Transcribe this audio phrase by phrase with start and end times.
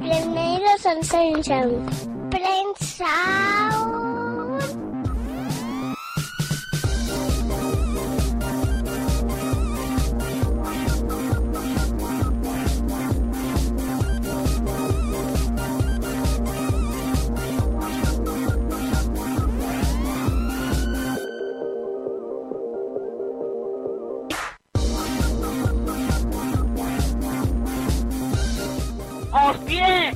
[0.00, 1.86] Bienvenidos al Sunshine.
[2.30, 3.93] Prensa.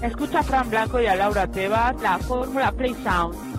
[0.02, 3.58] Escucha a Fran Blanco y a Laura Tebas, la fórmula Play Sound.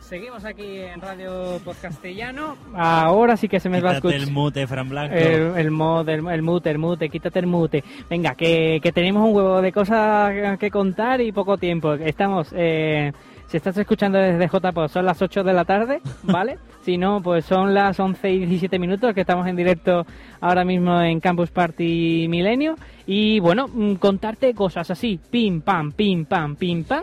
[0.00, 2.56] Seguimos aquí en Radio Podcastellano.
[2.74, 4.20] Ahora sí que se me va a escuchar.
[4.20, 5.14] el mute, Fran Blanco.
[5.14, 7.82] El, el, mod, el, el mute, el mute, quítate el mute.
[8.10, 11.94] Venga, que, que tenemos un huevo de cosas que contar y poco tiempo.
[11.94, 13.10] Estamos, eh,
[13.52, 16.56] si estás escuchando desde JPO, son las 8 de la tarde, ¿vale?
[16.86, 20.06] si no, pues son las 11 y 17 minutos que estamos en directo
[20.40, 22.76] ahora mismo en Campus Party Milenio.
[23.06, 27.02] Y bueno, mm, contarte cosas así, pim, pam, pim, pam, pim, pam,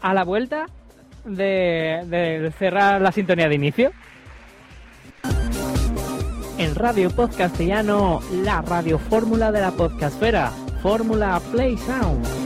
[0.00, 0.64] a la vuelta
[1.26, 3.90] de, de cerrar la sintonía de inicio.
[6.56, 12.39] En Radio Podcastellano, la radio fórmula de la podcastfera, Fórmula Play Sound.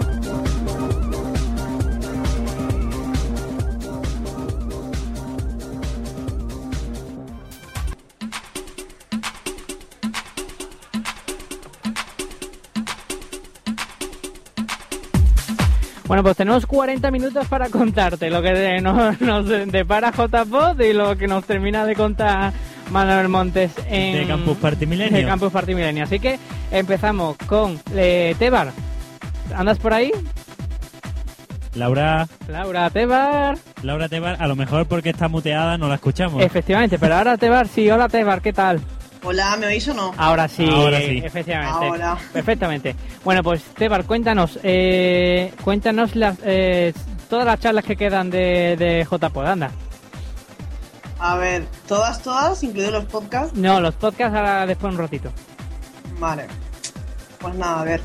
[16.15, 21.19] Bueno, pues tenemos 40 minutos para contarte lo que nos, nos depara JPod y lo
[21.19, 22.53] que nos termina de contar
[22.93, 25.19] Manuel Montes en De Campus Party Milenio.
[25.19, 26.05] de Campus Party Milenio.
[26.05, 26.39] Así que
[26.70, 28.70] empezamos con eh, Tebar.
[29.57, 30.12] ¿Andas por ahí?
[31.75, 33.59] Laura, Laura Tebar.
[33.83, 36.45] Laura Tebar, a lo mejor porque está muteada no la escuchamos.
[36.45, 38.80] Efectivamente, pero ahora Tebar, sí, hola Tebar, ¿qué tal?
[39.24, 40.12] Hola, ¿me oís o no?
[40.18, 41.23] Ahora sí, Ahora sí.
[41.24, 41.86] efectivamente.
[41.86, 42.18] Ahora.
[42.33, 42.95] Perfectamente.
[43.24, 46.92] Bueno, pues Tebar, cuéntanos, eh, cuéntanos las, eh,
[47.30, 49.70] todas las charlas que quedan de, de JPod, anda.
[51.18, 53.57] A ver, todas, todas, incluidos los podcasts.
[53.57, 55.33] No, los podcasts ahora después un ratito.
[56.18, 56.46] Vale.
[57.41, 58.02] Pues nada, a ver.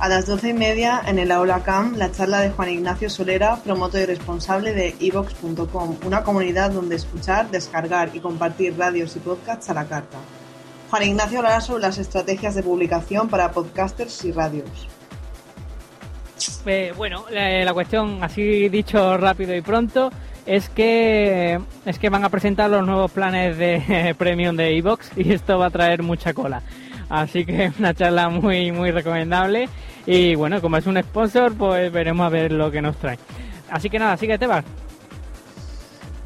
[0.00, 3.56] A las doce y media en el Aula Cam, la charla de Juan Ignacio Solera,
[3.56, 9.70] promotor y responsable de evox.com, una comunidad donde escuchar, descargar y compartir radios y podcasts
[9.70, 10.18] a la carta.
[10.90, 14.88] Juan Ignacio hablará sobre las estrategias de publicación para podcasters y radios.
[16.64, 20.10] Eh, bueno, la, la cuestión, así dicho rápido y pronto,
[20.46, 25.32] es que es que van a presentar los nuevos planes de premium de iBox y
[25.32, 26.62] esto va a traer mucha cola.
[27.10, 29.68] Así que una charla muy muy recomendable
[30.06, 33.18] y bueno, como es un sponsor, pues veremos a ver lo que nos trae.
[33.70, 34.64] Así que nada, así que te vas.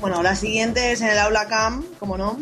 [0.00, 2.38] Bueno, la siguiente es en el Aula Cam, como no,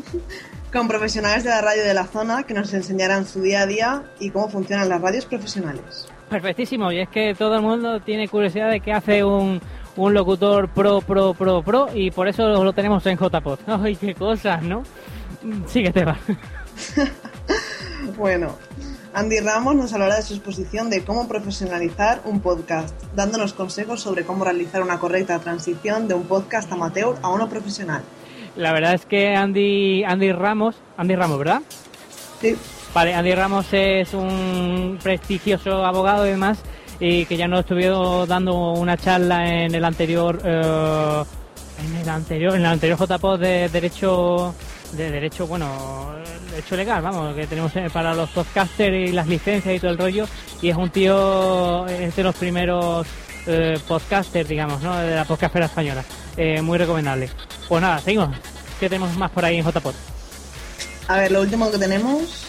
[0.73, 4.03] con profesionales de la radio de la zona que nos enseñarán su día a día
[4.19, 6.09] y cómo funcionan las radios profesionales.
[6.29, 9.61] Perfectísimo, y es que todo el mundo tiene curiosidad de qué hace un,
[9.97, 13.59] un locutor pro, pro, pro, pro, y por eso lo tenemos en JPod.
[13.67, 14.85] ¡Ay, qué cosas, ¿no?
[15.67, 16.17] Sí que te va.
[18.17, 18.57] Bueno,
[19.13, 24.25] Andy Ramos nos hablará de su exposición de cómo profesionalizar un podcast, dándonos consejos sobre
[24.25, 28.03] cómo realizar una correcta transición de un podcast amateur a uno profesional.
[28.57, 31.63] La verdad es que Andy, Andy Ramos, Andy Ramos, ¿verdad?
[32.41, 32.57] Sí,
[32.93, 36.59] Vale, Andy Ramos es un prestigioso abogado y demás,
[36.99, 41.23] y que ya nos estuvo dando una charla en el anterior, eh,
[41.85, 44.55] en el anterior, en el anterior JPod de derecho,
[44.93, 46.17] de derecho, bueno,
[46.51, 49.99] derecho legal, vamos, que tenemos eh, para los podcasters y las licencias y todo el
[49.99, 50.27] rollo,
[50.61, 53.07] y es un tío, es de los primeros
[53.47, 54.97] eh, podcasters, digamos, ¿no?
[54.99, 56.05] De la podcastera española,
[56.37, 57.29] Eh, muy recomendable.
[57.69, 58.37] Pues nada, seguimos.
[58.79, 59.95] ¿Qué tenemos más por ahí en JPod?
[61.09, 62.47] a ver, lo último que tenemos.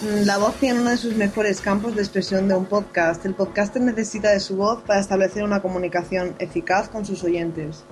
[0.00, 3.24] Mm, La voz tiene uno de sus mejores campos de expresión de un podcast.
[3.26, 7.84] El podcaster necesita de su voz para establecer una comunicación eficaz con sus oyentes,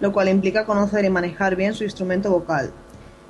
[0.00, 2.72] lo cual implica conocer y manejar bien su instrumento vocal.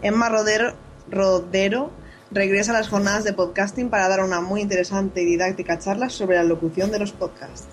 [0.02, 0.72] Emma Rodero,
[1.10, 1.90] Rodero
[2.30, 6.36] regresa a las jornadas de podcasting para dar una muy interesante y didáctica charla sobre
[6.36, 7.68] la locución de los podcasts.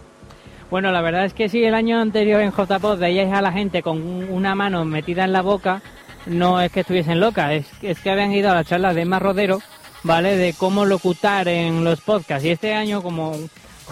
[0.72, 3.84] Bueno, la verdad es que si el año anterior en JPod veíais a la gente
[3.84, 5.82] con un- una mano metida en la boca,
[6.26, 7.52] no es que estuviesen locas,
[7.82, 9.60] es, que habían ido a la charla de Emma Rodero,
[10.04, 10.38] ¿vale?
[10.38, 12.46] De cómo locutar en los podcasts.
[12.46, 13.34] Y este año, como,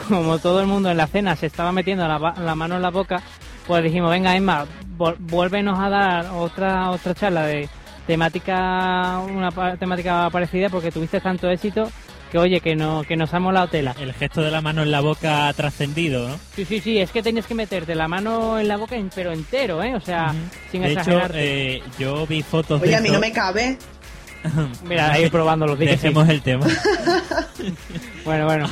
[0.08, 3.22] como todo el mundo en la cena se estaba metiendo la, mano en la boca,
[3.68, 4.66] pues dijimos, venga Emma,
[5.20, 7.68] vuélvenos a dar otra, otra charla de
[8.08, 11.92] temática, una temática parecida porque tuviste tanto éxito
[12.32, 13.96] que oye, que, no, que nos ha molado tela.
[14.00, 16.40] El gesto de la mano en la boca ha trascendido, ¿no?
[16.56, 19.32] Sí, sí, sí, es que tienes que meterte la mano en la boca, en- pero
[19.32, 19.96] entero, ¿eh?
[19.96, 20.34] O sea,
[20.72, 21.76] sin de hecho, exagerarte.
[21.78, 23.78] eh, yo vi fotos Oye, de a mí no me cabe.
[24.86, 25.78] Mira, ahí probando los.
[25.78, 26.66] Dejemos el tema.
[28.26, 28.70] Bueno, bueno.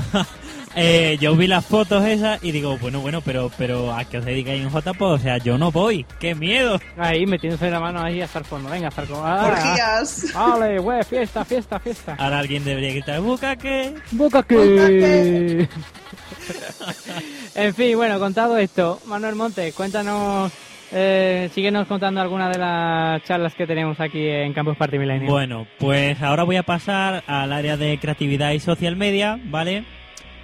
[0.80, 4.26] Eh, yo vi las fotos esas y digo, bueno, bueno, pero pero a que os
[4.26, 6.06] dedicáis en JPO, o sea, yo no voy.
[6.20, 6.80] ¡Qué miedo!
[6.98, 8.70] Ahí metiéndose la mano ahí hasta el fondo.
[8.70, 9.26] Venga, hasta el fondo.
[9.26, 10.34] Ah, Orgías.
[10.36, 12.16] Vale, güey, fiesta, fiesta, fiesta.
[12.20, 13.96] Ahora alguien debería gritar, ¡Buca que!
[14.12, 15.68] Boca que...
[17.56, 20.52] en fin, bueno, contado esto, Manuel Montes, cuéntanos,
[20.92, 25.28] eh, síguenos contando algunas de las charlas que tenemos aquí en Campus Party Millennium.
[25.28, 29.84] Bueno, pues ahora voy a pasar al área de creatividad y social media, ¿vale?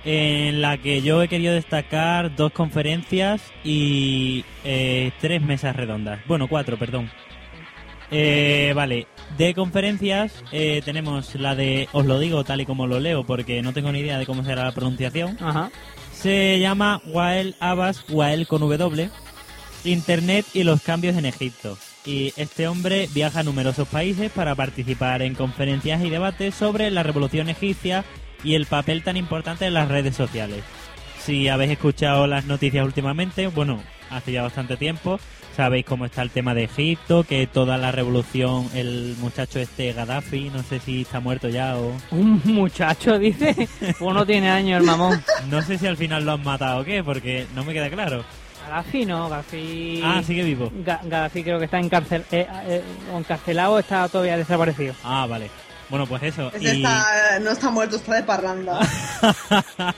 [0.06, 6.20] En la que yo he querido destacar dos conferencias y eh, tres mesas redondas.
[6.28, 7.10] Bueno, cuatro, perdón.
[8.12, 9.08] Eh, vale,
[9.38, 13.64] de conferencias eh, tenemos la de, os lo digo tal y como lo leo porque
[13.64, 15.38] no tengo ni idea de cómo será la pronunciación.
[15.42, 15.72] Ajá.
[16.12, 19.10] Se llama Wael Abbas, Wael con W,
[19.84, 21.78] Internet y los cambios en Egipto.
[22.06, 27.04] Y este hombre viaja a numerosos países para participar en conferencias y debates sobre la
[27.04, 28.04] revolución egipcia
[28.44, 30.64] y el papel tan importante de las redes sociales.
[31.20, 35.20] Si habéis escuchado las noticias últimamente, bueno, hace ya bastante tiempo,
[35.56, 40.50] sabéis cómo está el tema de Egipto, que toda la revolución, el muchacho este Gaddafi,
[40.50, 41.94] no sé si está muerto ya o...
[42.12, 43.68] Un muchacho, dice,
[44.02, 45.24] o no tiene años el mamón.
[45.50, 48.26] No sé si al final lo han matado o qué, porque no me queda claro.
[48.68, 50.02] Gaddafi no, Gaddafi...
[50.04, 50.72] Ah, sigue vivo.
[50.86, 52.26] Ga- Gaddafi creo que está encarcel...
[52.32, 52.82] eh, eh,
[53.16, 54.94] encarcelado está todavía desaparecido.
[55.04, 55.50] Ah, vale.
[55.94, 56.52] Bueno, pues eso.
[56.56, 58.80] Ese Y está, no está muerto, está de parranda.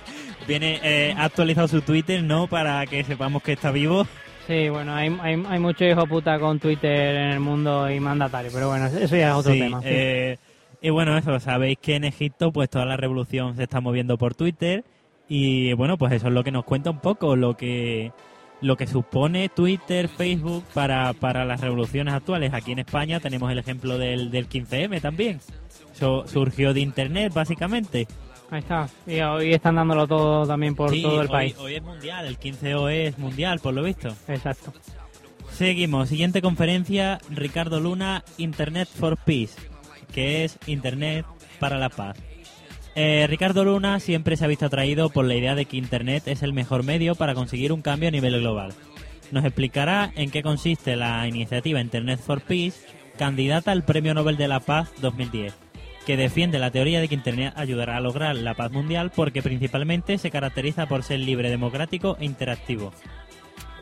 [0.46, 2.48] viene eh, ha actualizado su Twitter, ¿no?
[2.48, 4.06] Para que sepamos que está vivo.
[4.46, 8.52] Sí, bueno, hay, hay, hay mucho hijo puta con Twitter en el mundo y mandatario,
[8.54, 9.80] pero bueno, eso ya es otro Sí, tema.
[9.80, 9.88] sí.
[9.90, 10.38] eh,
[10.82, 14.36] y bueno, eso, sabéis que en Egipto pues toda la revolución se está moviendo por
[14.36, 14.84] Twitter
[15.30, 18.12] y bueno, pues eso es lo que nos cuenta un poco lo que
[18.60, 22.54] lo que supone Twitter, Facebook para, para las revoluciones actuales.
[22.54, 25.40] Aquí en España tenemos el ejemplo del, del 15M también.
[25.98, 28.08] Surgió de Internet, básicamente.
[28.52, 28.88] Ahí está.
[29.08, 31.56] Y hoy están dándolo todo también por Sí, todo el hoy- país.
[31.58, 34.10] Hoy es mundial, el 15O es mundial, por lo visto.
[34.28, 34.72] Exacto.
[35.52, 39.56] Seguimos, siguiente conferencia, Ricardo Luna, Internet for Peace,
[40.14, 41.26] que es Internet
[41.60, 42.18] para la paz.
[42.96, 46.44] Eh, Ricardo Luna siempre se ha visto atraído por la idea de que Internet es
[46.44, 48.74] el mejor medio para conseguir un cambio a nivel global.
[49.32, 52.80] Nos explicará en qué consiste la iniciativa Internet for Peace,
[53.18, 55.56] candidata al Premio Nobel de la Paz 2010,
[56.06, 60.18] que defiende la teoría de que Internet ayudará a lograr la paz mundial porque principalmente
[60.18, 62.94] se caracteriza por ser libre, democrático e interactivo.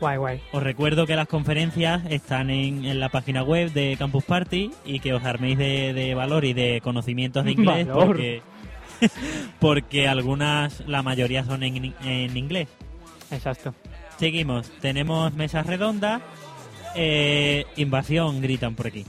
[0.00, 0.40] Guay, guay.
[0.52, 5.00] Os recuerdo que las conferencias están en, en la página web de Campus Party y
[5.00, 8.06] que os arméis de, de valor y de conocimientos de inglés Valor.
[8.06, 8.42] porque,
[9.60, 12.68] porque algunas, la mayoría son en, en inglés.
[13.30, 13.74] Exacto.
[14.18, 16.22] Seguimos, tenemos mesas redondas,
[16.94, 19.04] eh, invasión, gritan por aquí.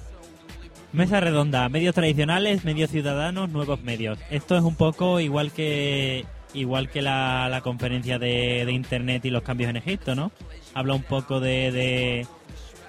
[0.96, 4.18] Mesa redonda, medios tradicionales, medios ciudadanos, nuevos medios.
[4.30, 9.30] Esto es un poco igual que igual que la, la conferencia de, de internet y
[9.30, 10.32] los cambios en Egipto, ¿no?
[10.74, 12.26] Habla un poco de,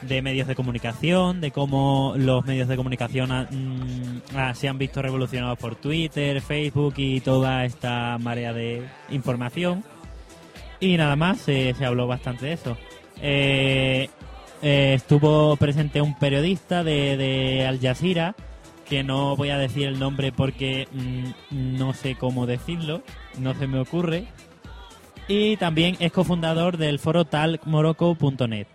[0.03, 5.03] de, medios de comunicación, de cómo los medios de comunicación mm, ah, se han visto
[5.03, 9.82] revolucionados por Twitter, Facebook y toda esta marea de información.
[10.79, 12.77] Y nada más, eh, se habló bastante de eso.
[13.20, 14.08] Eh,
[14.63, 18.34] eh, estuvo presente un periodista de, Al Jazeera,
[18.89, 23.03] que no voy a decir el nombre porque mm, no sé cómo decirlo,
[23.39, 24.27] no se me ocurre.
[25.29, 28.67] Y también es cofundador del foro talkmoroco.net.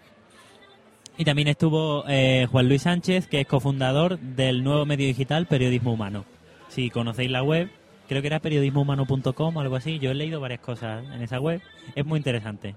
[1.18, 5.94] Y también estuvo eh, Juan Luis Sánchez, que es cofundador del nuevo medio digital Periodismo
[5.94, 6.26] Humano.
[6.68, 7.70] Si conocéis la web,
[8.08, 10.00] creo que era periodismohumano.com o algo así.
[10.00, 11.62] Yo he leído varias cosas en esa web.
[11.96, 12.76] Es muy interesante.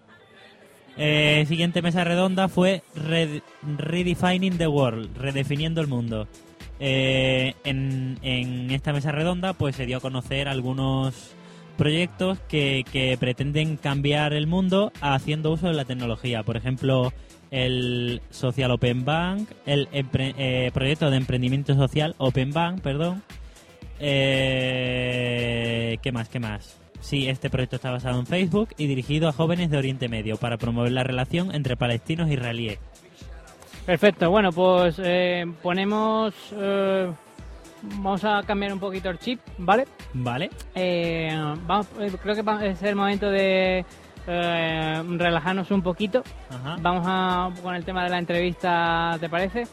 [0.97, 3.43] Eh, siguiente mesa redonda fue Red-
[3.79, 6.29] Redefining the World, redefiniendo el mundo.
[6.81, 8.19] Eh, en,
[8.71, 11.31] esta mesa redonda pues se dio a conocer algunos
[11.77, 16.43] proyectos que, pretenden cambiar el mundo haciendo uso de la tecnología.
[16.45, 17.13] Por ejemplo,
[17.51, 23.23] el Social Open Bank, el eh, proyecto de emprendimiento social Open Bank, perdón.
[23.99, 26.29] Eh, ¿Qué más?
[26.29, 26.84] ¿Qué más?
[27.05, 30.57] Sí, este proyecto está basado en Facebook y dirigido a jóvenes de Oriente Medio para
[30.57, 32.79] promover la relación entre palestinos e israelíes.
[33.85, 36.33] Perfecto, bueno, pues eh, ponemos...
[36.53, 37.11] eh,
[37.83, 39.87] vamos a cambiar un poquito el chip, ¿vale?
[40.15, 40.49] ¿Vale?
[40.75, 41.31] Eh,
[41.67, 43.85] vamos, eh, creo que va- es el momento de
[44.27, 46.23] eh, relajarnos un poquito.
[46.49, 46.77] Ajá.
[46.81, 49.65] Vamos a con el tema de la entrevista, ¿te parece?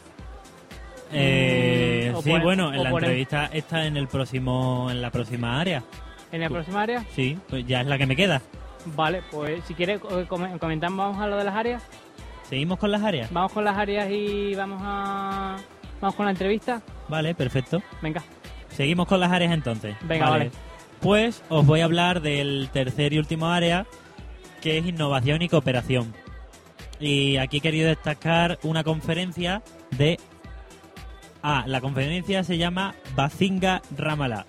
[1.10, 5.82] Eh, Mm, sí, bueno, en la entrevista está en el próximo, en la próxima área.
[6.32, 7.04] ¿En la próxima área?
[7.14, 8.42] Sí, pues ya es la que me queda.
[8.96, 11.82] Vale, pues si quieres eh, com- comentamos vamos a lo de las áreas.
[12.48, 13.32] ¿Seguimos con las áreas?
[13.32, 15.56] Vamos con las áreas y vamos a
[16.00, 16.82] vamos con la entrevista.
[17.08, 17.80] Vale, perfecto.
[18.00, 18.22] Venga.
[18.70, 19.94] Seguimos con las áreas entonces.
[20.02, 20.50] Venga, vale.
[21.00, 23.86] Pues os voy a hablar del tercer y último área,
[24.60, 26.12] que es innovación y cooperación.
[27.00, 30.18] Y aquí he querido destacar una conferencia de...
[31.42, 34.46] Ah, la conferencia se llama Bazinga Ramallah.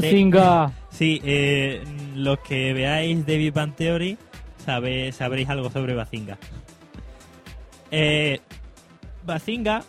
[0.00, 0.72] Bazinga.
[0.94, 1.82] Sí, eh,
[2.14, 4.16] los que veáis The Big Bang Theory
[4.64, 6.38] sabe, sabréis algo sobre Bazinga.
[7.90, 8.38] Eh,
[9.26, 9.82] Bazinga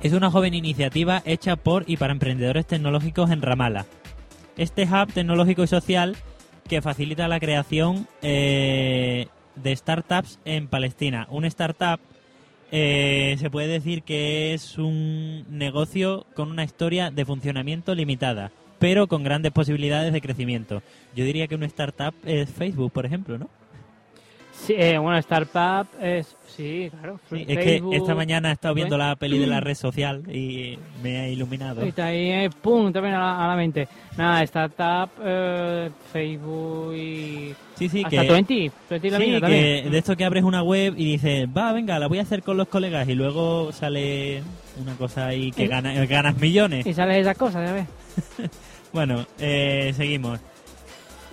[0.00, 3.84] es una joven iniciativa hecha por y para emprendedores tecnológicos en Ramallah.
[4.56, 6.16] Este hub tecnológico y social
[6.68, 9.26] que facilita la creación eh,
[9.56, 11.26] de startups en Palestina.
[11.30, 11.98] Un startup
[12.70, 18.50] eh, se puede decir que es un negocio con una historia de funcionamiento limitada,
[18.82, 20.82] pero con grandes posibilidades de crecimiento.
[21.14, 23.48] Yo diría que una startup es Facebook, por ejemplo, ¿no?
[24.52, 27.20] Sí, eh, bueno, startup es sí, claro.
[27.30, 29.06] Sí, es Facebook, que esta mañana he estado viendo ¿ves?
[29.06, 31.84] la peli de la red social y me ha iluminado.
[31.84, 33.86] Y está ahí, eh, pum, te viene a la, a la mente.
[34.16, 38.32] Nada, startup, eh, Facebook y Sí, sí, hasta que...
[38.32, 42.00] 20, 20 la Sí, que de esto que abres una web y dices, va, venga,
[42.00, 44.42] la voy a hacer con los colegas y luego sale
[44.80, 46.84] una cosa ahí que gana- ganas millones.
[46.84, 47.86] Y sales esas cosas, ya ves.
[48.92, 50.40] Bueno, eh, seguimos.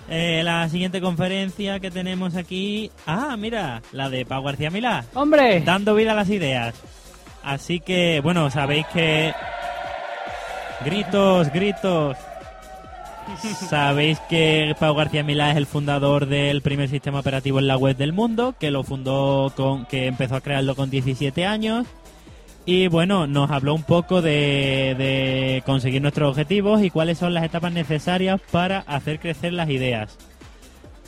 [0.09, 2.89] Eh, la siguiente conferencia que tenemos aquí...
[3.05, 5.05] Ah, mira, la de Pau García Milá.
[5.13, 5.61] ¡Hombre!
[5.61, 6.73] Dando vida a las ideas.
[7.43, 9.33] Así que, bueno, sabéis que...
[10.83, 12.17] Gritos, gritos.
[13.69, 17.95] Sabéis que Pau García Milá es el fundador del primer sistema operativo en la web
[17.95, 21.85] del mundo, que lo fundó con, que empezó a crearlo con 17 años.
[22.71, 27.43] Y bueno, nos habló un poco de, de conseguir nuestros objetivos y cuáles son las
[27.43, 30.15] etapas necesarias para hacer crecer las ideas.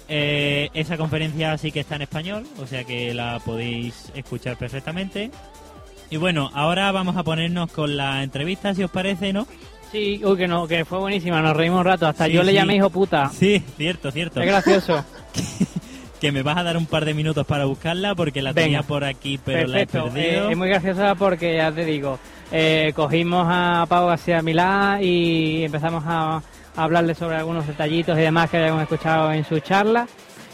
[0.09, 5.29] Eh, esa conferencia sí que está en español, o sea que la podéis escuchar perfectamente.
[6.09, 9.45] Y bueno, ahora vamos a ponernos con la entrevista, si os parece, ¿no?
[9.91, 12.07] Sí, uy, que, no, que fue buenísima, nos reímos un rato.
[12.07, 12.55] Hasta Sí, yo le sí.
[12.57, 13.29] llamé hijo puta.
[13.29, 14.41] Sí, cierto, cierto.
[14.41, 15.05] Es gracioso.
[16.21, 18.65] Que me vas a dar un par de minutos para buscarla porque la Venga.
[18.65, 19.97] tenía por aquí, pero Perfecto.
[19.97, 20.47] la he perdido.
[20.47, 22.19] Eh, es muy graciosa porque ya te digo,
[22.51, 26.43] eh, cogimos a Pau García Milá y empezamos a, a
[26.75, 30.07] hablarle sobre algunos detallitos y demás que habíamos escuchado en su charla.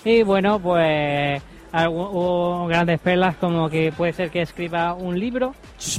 [0.06, 1.42] Y bueno, pues
[1.90, 5.54] hubo grandes perlas como que puede ser que escriba un libro.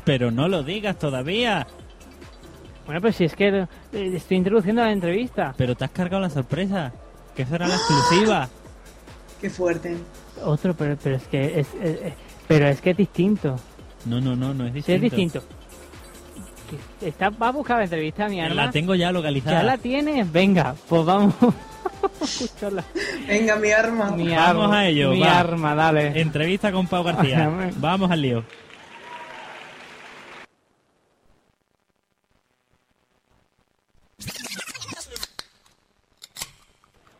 [0.05, 1.67] Pero no lo digas todavía.
[2.87, 5.53] Bueno, pues si es que eh, estoy introduciendo la entrevista.
[5.59, 6.91] Pero te has cargado la sorpresa.
[7.37, 8.49] Que eso era la exclusiva.
[9.40, 9.97] Qué fuerte.
[10.45, 12.12] Otro, pero, pero es que es, es- es-
[12.47, 13.57] pero es que es distinto.
[14.07, 15.07] No, no, no, no es Sí, distinto.
[15.07, 15.42] es distinto.
[17.00, 18.54] Está, va a buscar la entrevista, mi arma.
[18.66, 19.59] La tengo ya localizada.
[19.59, 20.30] ¿Ya la tienes?
[20.30, 21.35] Venga, pues vamos.
[21.42, 22.85] a escucharla.
[23.26, 24.11] Venga, mi arma.
[24.11, 25.38] Mi Vamos arma, a ello, Mi va.
[25.40, 26.21] arma, dale.
[26.21, 27.71] Entrevista con Pau García.
[27.78, 28.45] Vamos al lío.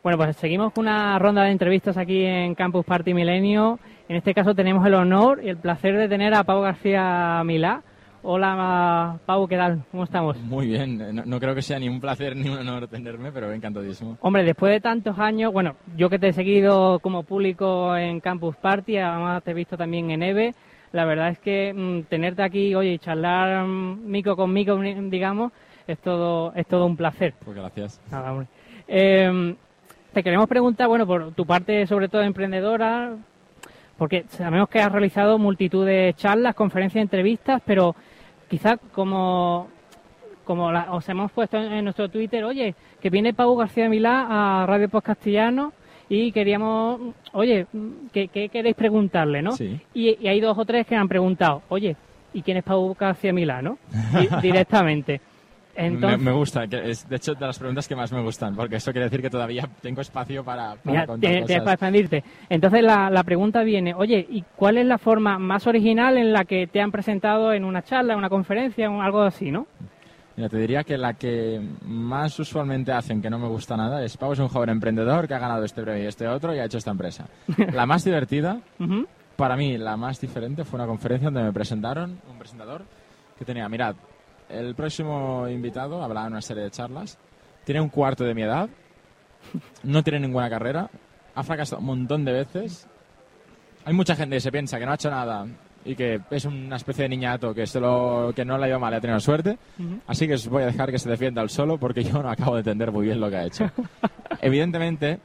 [0.01, 3.79] Bueno, pues seguimos con una ronda de entrevistas aquí en Campus Party Milenio.
[4.07, 7.83] En este caso tenemos el honor y el placer de tener a Pau García Milá.
[8.23, 9.83] Hola, Pau, ¿qué tal?
[9.91, 10.37] ¿Cómo estamos?
[10.37, 13.31] Muy bien, Eh, no, no creo que sea ni un placer ni un honor tenerme,
[13.33, 14.17] pero encantadísimo.
[14.21, 18.55] Hombre, después de tantos años, bueno, yo que te he seguido como público en Campus
[18.55, 20.53] Party, además te he visto también en EVE,
[20.93, 25.51] la verdad es que mm, tenerte aquí, oye, y charlar mm, mico con mico, digamos,
[25.87, 27.33] es todo, es todo un placer.
[27.43, 28.01] Pues gracias.
[28.11, 28.47] Nada, hombre.
[28.87, 29.55] Eh,
[30.13, 33.13] te queremos preguntar, bueno, por tu parte sobre todo emprendedora,
[33.97, 37.95] porque sabemos que has realizado multitud de charlas, conferencias, entrevistas, pero
[38.49, 39.67] quizá como,
[40.45, 44.61] como la- os hemos puesto en, en nuestro Twitter, oye, que viene Pau García Milá
[44.61, 45.73] a Radio Post Castellano
[46.07, 47.67] y queríamos, oye,
[48.11, 49.51] ¿qué, qué queréis preguntarle, no?
[49.51, 49.79] Sí.
[49.93, 51.95] Y, y hay dos o tres que han preguntado, oye,
[52.33, 53.77] ¿y quién es Pau García Milá, no?
[54.19, 55.21] Di- directamente.
[55.87, 58.55] Entonces, me, me gusta, que es de hecho de las preguntas que más me gustan,
[58.55, 61.63] porque eso quiere decir que todavía tengo espacio para, para Mira, contar tienes tienes para
[61.63, 61.73] cosas.
[61.73, 62.23] expandirte.
[62.49, 66.43] Entonces la, la pregunta viene, oye, ¿y cuál es la forma más original en la
[66.43, 69.67] que te han presentado en una charla, en una conferencia, en algo así, no?
[70.35, 74.15] Mira, te diría que la que más usualmente hacen que no me gusta nada es
[74.15, 76.65] Pau es un joven emprendedor que ha ganado este premio y este otro y ha
[76.65, 77.25] hecho esta empresa.
[77.73, 79.05] La más divertida, Ujú.
[79.35, 82.83] para mí, la más diferente fue una conferencia donde me presentaron un presentador
[83.37, 83.95] que tenía, mirad,
[84.49, 87.17] el próximo invitado hablaba en una serie de charlas,
[87.63, 88.69] tiene un cuarto de mi edad,
[89.83, 90.89] no tiene ninguna carrera,
[91.35, 92.87] ha fracasado un montón de veces,
[93.85, 95.47] hay mucha gente que se piensa que no ha hecho nada
[95.85, 98.93] y que es una especie de niñato que, solo, que no le ha ido mal
[98.93, 99.57] y ha tenido suerte.
[100.07, 102.55] Así que os voy a dejar que se defienda él solo porque yo no acabo
[102.55, 103.71] de entender muy bien lo que ha hecho.
[104.41, 105.19] Evidentemente,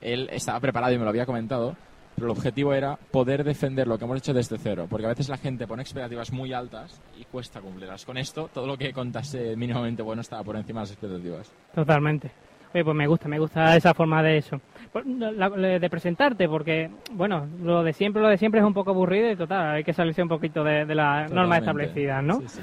[0.00, 1.76] él estaba preparado y me lo había comentado,
[2.18, 5.28] pero el objetivo era poder defender lo que hemos hecho desde cero, porque a veces
[5.28, 8.04] la gente pone expectativas muy altas y cuesta cumplirlas.
[8.04, 11.52] Con esto, todo lo que contase mínimamente bueno estaba por encima de las expectativas.
[11.74, 12.30] Totalmente.
[12.74, 14.60] Oye, pues me gusta, me gusta esa forma de eso.
[14.92, 19.30] Pues, De presentarte, porque, bueno, lo de siempre, lo de siempre es un poco aburrido
[19.30, 22.40] y total, hay que salirse un poquito de, de las normas establecidas, ¿no?
[22.40, 22.60] Sí, sí.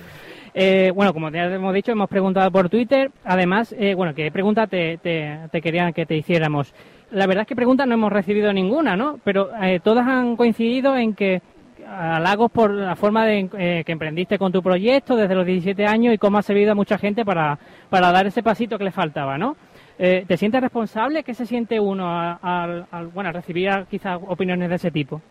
[0.58, 3.12] Eh, bueno, como ya hemos dicho, hemos preguntado por Twitter.
[3.26, 6.74] Además, eh, bueno, ¿qué pregunta te, te, te querían que te hiciéramos?
[7.12, 9.20] La verdad es que preguntas no hemos recibido ninguna, ¿no?
[9.24, 11.42] Pero eh, todas han coincidido en que
[11.88, 16.14] halagos por la forma de, eh, que emprendiste con tu proyecto desde los 17 años
[16.14, 17.60] y cómo ha servido a mucha gente para,
[17.90, 19.56] para dar ese pasito que le faltaba, ¿no?
[20.00, 21.24] Eh, ¿Te sientes responsable?
[21.24, 25.22] ¿Qué se siente uno al, al- bueno, recibir quizás opiniones de ese tipo?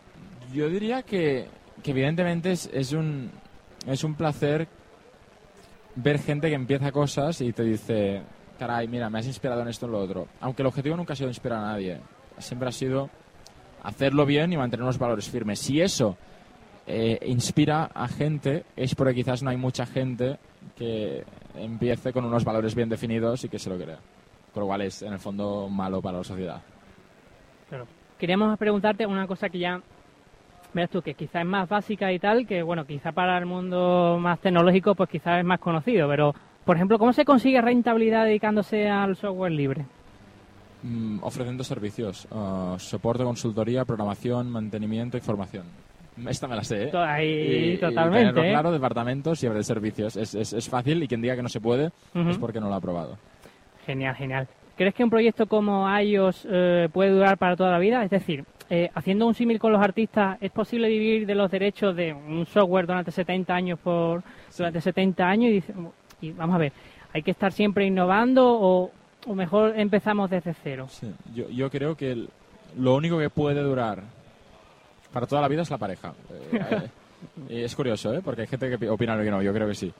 [0.53, 1.45] Yo diría que,
[1.83, 3.29] que evidentemente es, es un,
[3.85, 4.67] es un placer
[5.95, 8.21] ver gente que empieza cosas y te dice,
[8.57, 10.27] caray, mira, me has inspirado en esto o en lo otro.
[10.41, 11.99] Aunque el objetivo nunca ha sido inspirar a nadie,
[12.37, 13.09] siempre ha sido
[13.83, 15.59] hacerlo bien y mantener unos valores firmes.
[15.59, 16.17] Si eso
[16.87, 20.37] eh, inspira a gente, es porque quizás no hay mucha gente
[20.75, 21.23] que
[21.55, 23.99] empiece con unos valores bien definidos y que se lo crea.
[24.53, 26.61] Con lo cual es, en el fondo, malo para la sociedad.
[28.17, 29.81] Queríamos preguntarte una cosa que ya,
[30.73, 34.17] verás tú, que quizás es más básica y tal, que bueno, quizá para el mundo
[34.19, 36.33] más tecnológico pues quizás es más conocido, pero
[36.65, 39.85] por ejemplo, ¿cómo se consigue rentabilidad dedicándose al software libre?
[40.83, 45.63] Mm, ofreciendo servicios, ah, soporte, consultoría, programación, mantenimiento y formación.
[46.29, 46.91] Esta me la sé, ¿eh?
[46.97, 48.19] Ahí, Y- y totalmente.
[48.19, 48.49] tenerlo ¿eh?
[48.51, 50.15] claro, departamentos y abrir servicios.
[50.15, 52.75] Es, es, es fácil y quien diga que no se puede es porque no lo
[52.75, 53.17] ha probado.
[53.85, 54.47] Genial, genial.
[54.77, 58.03] ¿Crees que un proyecto como iOS eh, puede durar para toda la vida?
[58.03, 61.95] Es decir, eh, haciendo un símil con los artistas, ¿es posible vivir de los derechos
[61.95, 64.23] de un software durante 70 años por
[64.57, 65.49] durante 70 años?
[65.49, 65.73] Y, dice-
[66.27, 66.73] y vamos a ver,
[67.13, 68.91] ¿hay que estar siempre innovando o,
[69.27, 70.87] o mejor empezamos desde cero?
[70.89, 72.29] Sí, Yo, yo creo que el-
[72.77, 74.03] lo único que puede durar
[75.13, 76.13] para toda la vida es la pareja.
[76.31, 76.89] Eh,
[77.49, 78.21] eh, es curioso, ¿eh?
[78.23, 79.91] Porque hay gente que pi- opina que no, yo creo que sí.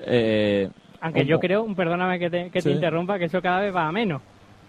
[0.00, 0.68] Eh,
[1.00, 3.92] Aunque yo creo, perdóname que te, que te interrumpa, que eso cada vez va a
[3.92, 4.20] menos.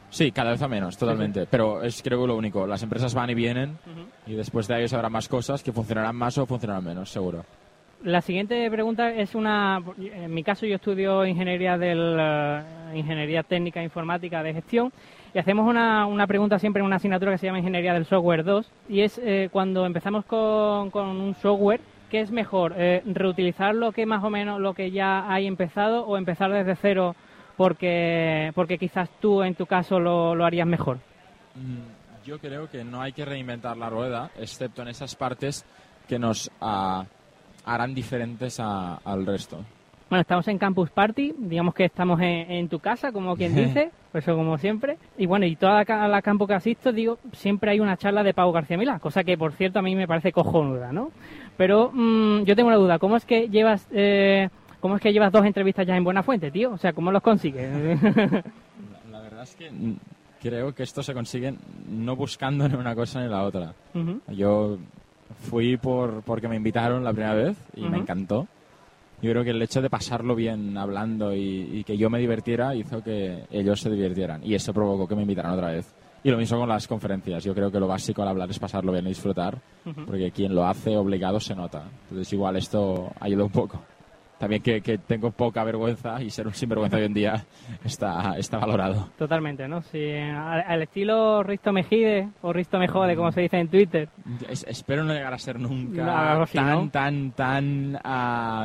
[0.10, 1.46] Sí, cada vez a menos, totalmente.
[1.48, 2.66] Pero es creo lo único.
[2.66, 3.78] Las empresas van y vienen
[4.28, 7.44] y después de ellos habrá más cosas que funcionarán más o funcionarán menos, seguro.
[8.04, 9.82] La siguiente pregunta es una.
[9.98, 12.64] En mi caso, yo estudio ingeniería del eh,
[12.96, 14.94] ingeniería técnica informática de gestión
[15.34, 18.46] y hacemos una, una pregunta siempre en una asignatura que se llama ingeniería del software
[18.46, 21.82] 2 y es eh, cuando empezamos con, con un software.
[22.10, 22.74] ¿Qué es mejor?
[22.78, 26.76] Eh, ¿Reutilizar lo que más o menos lo que ya hay empezado o empezar desde
[26.76, 27.16] cero
[27.58, 30.98] porque, porque quizás tú en tu caso lo, lo harías mejor?
[31.56, 35.66] Mm, Yo creo que no hay que reinventar la rueda, excepto en esas partes
[36.08, 37.06] que nos ah,
[37.74, 39.64] harán diferentes a- al resto.
[40.10, 43.92] Bueno, estamos en Campus Party, digamos que estamos en, en tu casa, como quien dice,
[44.12, 44.98] pues eso como siempre.
[45.20, 48.34] Y bueno, y toda la, la campo que asisto, digo, siempre hay una charla de
[48.34, 51.12] Pau García Milá, cosa que por cierto a mí me parece cojonuda, ¿no?
[51.58, 55.32] Pero mm, yo tengo una duda, ¿cómo es que llevas eh, cómo es que llevas
[55.32, 56.72] dos entrevistas ya en Buena Fuente, tío?
[56.72, 57.70] O sea, ¿cómo los consigues?
[59.12, 59.70] La, la verdad es que
[60.42, 61.54] creo que esto se consigue
[61.88, 63.74] no buscando ni una cosa ni la otra.
[64.30, 64.78] Yo
[65.50, 68.48] fui por porque me invitaron la primera vez y me encantó.
[69.22, 72.74] Yo creo que el hecho de pasarlo bien hablando y, y que yo me divirtiera
[72.74, 74.42] hizo que ellos se divirtieran.
[74.44, 75.94] Y eso provocó que me invitaran otra vez.
[76.24, 77.44] Y lo mismo con las conferencias.
[77.44, 79.58] Yo creo que lo básico al hablar es pasarlo bien y disfrutar,
[80.06, 81.84] porque quien lo hace obligado se nota.
[82.04, 83.82] Entonces igual esto ayuda un poco.
[84.39, 87.45] También que, que tengo poca vergüenza y ser un sinvergüenza hoy en día
[87.84, 89.10] está, está valorado.
[89.17, 89.82] Totalmente, ¿no?
[89.82, 94.08] Sí, al, al estilo Risto Mejide o Risto Mejode, como se dice en Twitter.
[94.49, 96.89] Es- espero no llegar a ser nunca No, así, tan, ¿no?
[96.89, 97.99] tan, tan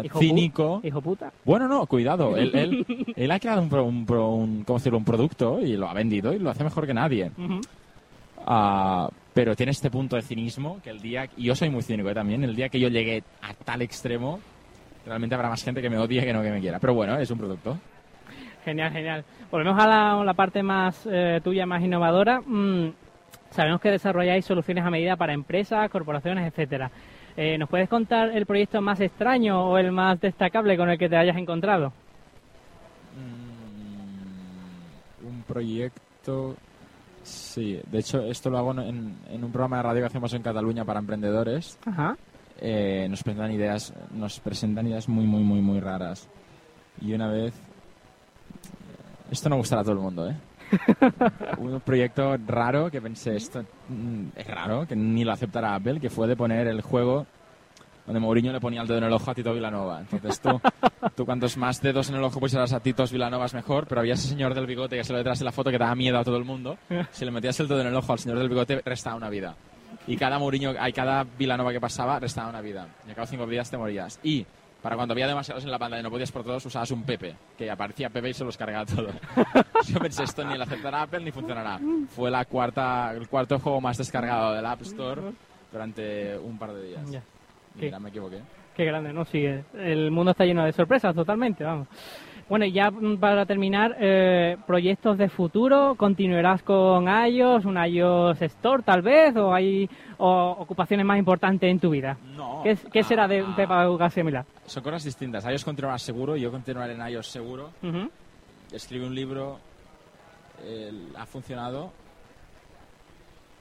[0.04, 0.80] Hijo pu- cínico.
[0.84, 1.32] Hijo puta.
[1.44, 2.37] Bueno, no, cuidado.
[2.37, 4.98] Él, él, él ha creado un, pro- un, pro- un- ¿cómo decirlo?
[4.98, 7.32] un producto y lo ha vendido y lo hace mejor que nadie.
[7.37, 7.60] Ujú.
[8.46, 12.10] Ah, pero tiene este punto de cinismo que el día, y yo soy muy cínico
[12.10, 14.38] eh, también, el día que yo llegue a tal extremo,
[15.07, 16.79] realmente habrá más gente que me odie que no que me quiera.
[16.79, 17.79] Pero bueno, es un producto.
[18.64, 19.25] Genial, genial.
[19.51, 22.40] Volvemos a la, la parte más eh, tuya, más innovadora.
[22.40, 22.93] Mm,
[23.51, 26.90] sabemos que desarrolláis soluciones a medida para empresas, corporaciones, etcétera.
[27.37, 31.09] Eh, ¿Nos puedes contar el proyecto más extraño o el más destacable con el que
[31.09, 31.93] te hayas encontrado?
[33.17, 36.57] Mm, un proyecto.
[37.23, 40.43] Sí, de hecho, esto lo hago en, en un programa de radio que hacemos en
[40.43, 41.79] Cataluña para emprendedores.
[41.87, 42.17] Ajá.
[42.66, 46.29] Eh, nos presentan ideas nos presentan ideas muy muy muy muy raras
[46.98, 47.53] y una vez
[49.31, 50.37] esto no gustará a todo el mundo eh
[51.59, 56.09] un proyecto raro que pensé esto mm, es raro que ni lo aceptará Apple que
[56.09, 57.27] fue de poner el juego
[58.07, 60.00] donde Mourinho le ponía el dedo en el ojo a Tito Vilanova.
[60.00, 60.61] Entonces tú,
[61.14, 64.12] tú cuantos más dedos en el ojo pusieras a Titos Vilanova es mejor, pero había
[64.12, 66.24] ese señor del bigote que se lo detrás de la foto que daba miedo a
[66.24, 66.77] todo el mundo.
[67.12, 69.57] Si le metías el dedo en el ojo al señor del bigote, restaba una vida.
[70.07, 72.87] Y cada Mourinho, hay cada Vilanova que pasaba, restaba una vida.
[73.07, 74.21] Y a cada cinco días te morías.
[74.23, 74.45] Y
[74.83, 77.35] para cuando había demasiados en la pantalla y no podías por todos, usabas un Pepe,
[77.57, 79.09] que aparecía Pepe y se los cargaba todo.
[79.87, 81.81] Yo pensé, esto ni lo aceptará Apple ni funcionará.
[82.09, 85.23] Fue la cuarta, el cuarto juego más descargado del App Store
[85.73, 87.11] durante un par de días.
[87.11, 87.23] Ya.
[87.77, 88.40] Mira, me equivoqué.
[88.77, 89.25] Qué grande, ¿no?
[89.25, 91.88] Sí, el mundo está lleno de sorpresas totalmente, vamos.
[92.48, 98.83] Bueno, y ya para terminar, eh, proyectos de futuro, ¿continuarás con iOS, un iOS Store
[98.83, 102.18] tal vez, o hay o ocupaciones más importantes en tu vida?
[102.37, 102.61] No.
[102.62, 104.44] ¿Qué, qué será de, Ah, de Pau García Milá?
[104.66, 105.44] Son cosas distintas.
[105.46, 107.70] iOS continuará seguro, yo continuaré en iOS seguro.
[107.83, 108.11] Ujú.
[108.72, 109.59] Escribí un libro,
[110.66, 111.90] el- ha funcionado.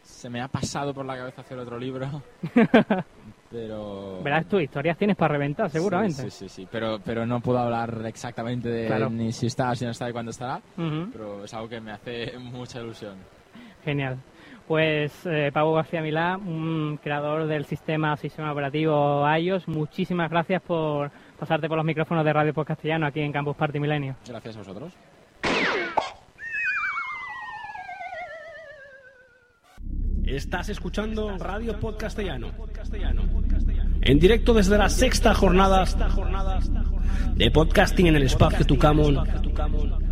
[0.03, 2.07] Se me ha pasado por la cabeza hacer otro libro.
[3.53, 4.19] pero...
[4.23, 6.23] Verás, tú historias tienes para reventar, seguramente.
[6.23, 6.67] Sí, sí, sí, sí.
[6.69, 9.09] Pero, pero no puedo hablar exactamente de Claro.
[9.09, 10.57] ni si está, si no está y cuándo estará.
[10.77, 11.09] Ujú.
[11.13, 13.15] Pero es algo que me hace mucha ilusión.
[13.85, 14.17] Genial.
[14.67, 21.11] Pues eh, Pablo García Milá, un creador del sistema sistema operativo iOS, muchísimas gracias por
[21.37, 24.15] pasarte por los micrófonos de Radio Post Castellano aquí en Campus Party Milenio.
[24.25, 24.93] Gracias a vosotros.
[30.35, 32.47] Estás escuchando Radio Podcastellano.
[34.01, 35.85] En directo desde la sexta jornada
[37.35, 39.23] de podcasting en el espacio Tucamón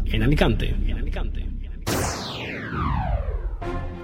[0.05, 0.75] en Alicante.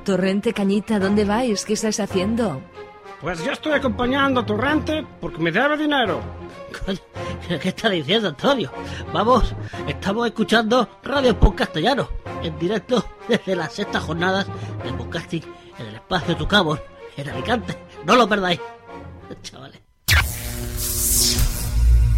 [0.04, 1.64] Torrente Cañita, ¿dónde vais?
[1.64, 2.64] ¿Qué estáis haciendo?
[3.22, 6.20] Pues yo estoy acompañando a Torrente porque me debe dinero.
[7.62, 8.72] ¿Qué está diciendo Antonio?
[9.14, 9.54] Vamos,
[9.88, 12.10] estamos escuchando Radio Post Castellano,
[12.42, 14.48] en directo desde las sextas jornadas
[14.84, 15.44] de podcasting
[15.80, 16.80] en el espacio Tucamón,
[17.18, 17.76] en Alicante.
[18.06, 18.60] No lo perdáis,
[19.44, 19.82] chavales.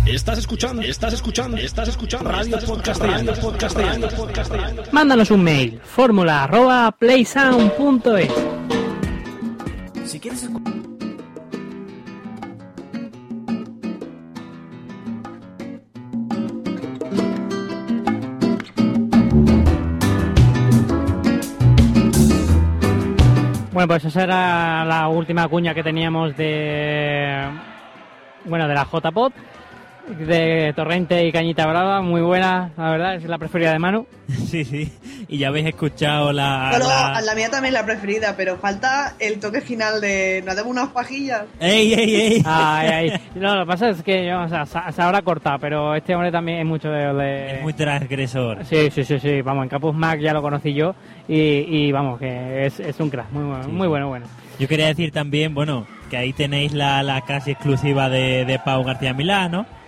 [0.06, 4.82] Estás escuchando, estás escuchando, estás escuchando Radio Podcastellano, Podcastellano, Podcastellano.
[4.92, 8.32] Mándanos un mail, fórmula arroba playsound.es.
[10.10, 10.79] Si quieres escu-
[23.80, 27.46] Bueno, pues esa era la última cuña que teníamos de
[28.44, 29.32] bueno, de la JPod,
[30.18, 34.06] de Torrente y Cañita Brava, muy buena, la verdad, es la preferida de Manu.
[34.50, 34.92] Sí, sí.
[35.28, 36.70] Y ya habéis escuchado la...
[36.74, 40.52] Pero la- la mía también es la preferida, pero falta el toque final de ¿no
[40.52, 41.44] hacemos unas pajillas?
[41.60, 42.44] ¡Ey, ey, ey!
[42.46, 43.22] Ay, ay.
[43.36, 46.60] No, lo que pasa es que o sea, se, habrá cortado, pero este hombre también
[46.60, 47.14] es mucho de...
[47.14, 48.66] de- Es muy transgresor.
[48.66, 50.96] Sí, sí, sí, sí, vamos, en Campus Mac ya lo conocí yo
[51.28, 51.38] y,
[51.88, 54.26] y vamos, que es, es un crack, muy bueno, Sí, muy bueno, bueno.
[54.58, 58.84] Yo quería decir también, bueno, que ahí tenéis la, la casi exclusiva de, de Pau
[58.84, 59.66] García Milano.
[59.66, 59.79] No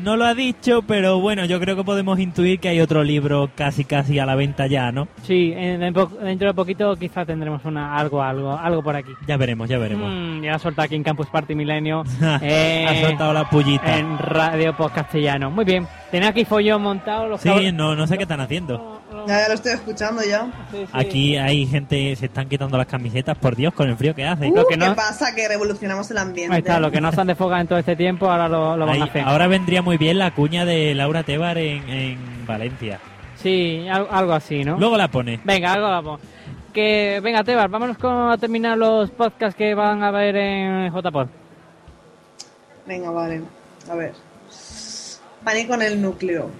[0.00, 3.84] lo ha dicho, pero bueno, yo creo que podemos intuir que hay otro libro casi
[3.84, 5.08] casi a la venta ya, ¿no?
[5.22, 9.12] Sí, en- en po- dentro de poquito quizá tendremos una, algo, algo, algo por aquí.
[9.26, 10.10] Ya veremos, ya veremos.
[10.12, 12.04] Mm, ya solta aquí en Campus Party Milenio.
[12.22, 13.96] ha soltado la pullita.
[13.98, 15.50] en Radio Post Castellano.
[15.50, 15.86] Muy bien.
[16.10, 17.28] Tenía aquí follón montado.
[17.28, 19.01] Los Sí, no, no sé qué están haciendo.
[19.26, 20.46] Ya, ya lo estoy escuchando ya.
[20.70, 20.86] Sí, sí.
[20.92, 24.48] Aquí hay gente, se están quitando las camisetas, por Dios, con el frío que hace.
[24.48, 25.34] Lo que ¿Qué pasa?
[25.34, 26.54] Que revolucionamos el ambiente.
[26.54, 28.86] Ahí está, lo que no están de foga en todo este tiempo, ahora lo, lo
[28.86, 29.22] van Ahí- a hacer.
[29.24, 32.98] ahora vendría muy bien la cuña de Laura Tebar en, en Valencia.
[33.36, 34.78] Sí, al- algo así, ¿no?
[34.78, 35.40] Luego la pone.
[35.44, 36.20] Venga, algo la pongo.
[36.72, 41.26] Que, venga, Tebar, vámonos con, a terminar los podcasts que van a ver en JPod.
[42.86, 43.42] Venga, vale.
[43.90, 44.12] A ver.
[45.44, 46.50] Pánico en el núcleo.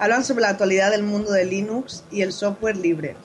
[0.00, 3.16] Hablan sobre la actualidad del mundo de Linux y el software libre,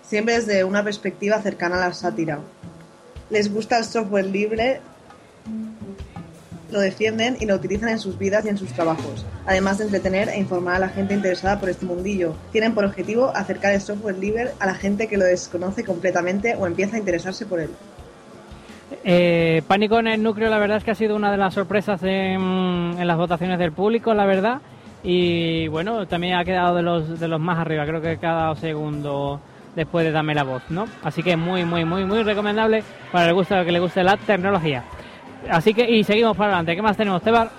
[0.00, 2.38] siempre desde una perspectiva cercana a la sátira.
[3.30, 4.80] Les gusta el software libre,
[6.70, 10.28] lo defienden y lo utilizan en sus vidas y en sus trabajos, además de entretener
[10.28, 12.36] e informar a la gente interesada por este mundillo.
[12.52, 16.64] Tienen por objetivo acercar el software libre a la gente que lo desconoce completamente o
[16.68, 17.70] empieza a interesarse por él.
[19.02, 22.00] Eh, Pánico en el núcleo, la verdad es que ha sido una de las sorpresas
[22.04, 24.60] en, en las votaciones del público, la verdad.
[25.02, 28.56] Y bueno, también ha quedado de los, de los más arriba, creo que ha quedado
[28.56, 29.40] segundo
[29.74, 30.86] después de Dame la Voz, ¿no?
[31.02, 32.82] Así que muy, muy, muy, muy recomendable
[33.12, 34.84] para el gusto que le guste la tecnología.
[35.48, 36.76] Así que, y seguimos para adelante.
[36.76, 37.50] ¿Qué más tenemos, Tebar?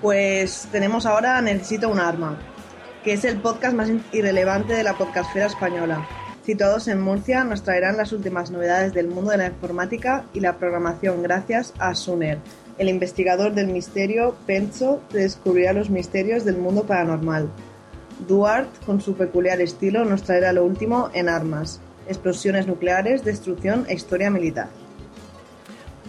[0.00, 2.38] Pues tenemos ahora Necesito un arma,
[3.04, 6.06] que es el podcast más irrelevante de la podcastfera española.
[6.44, 10.56] Situados en Murcia, nos traerán las últimas novedades del mundo de la informática y la
[10.56, 12.38] programación gracias a Suner,
[12.80, 14.62] el investigador del misterio que
[15.12, 17.50] descubrirá los misterios del mundo paranormal.
[18.26, 23.94] Duarte, con su peculiar estilo, nos traerá lo último en armas, explosiones nucleares, destrucción e
[23.94, 24.68] historia militar.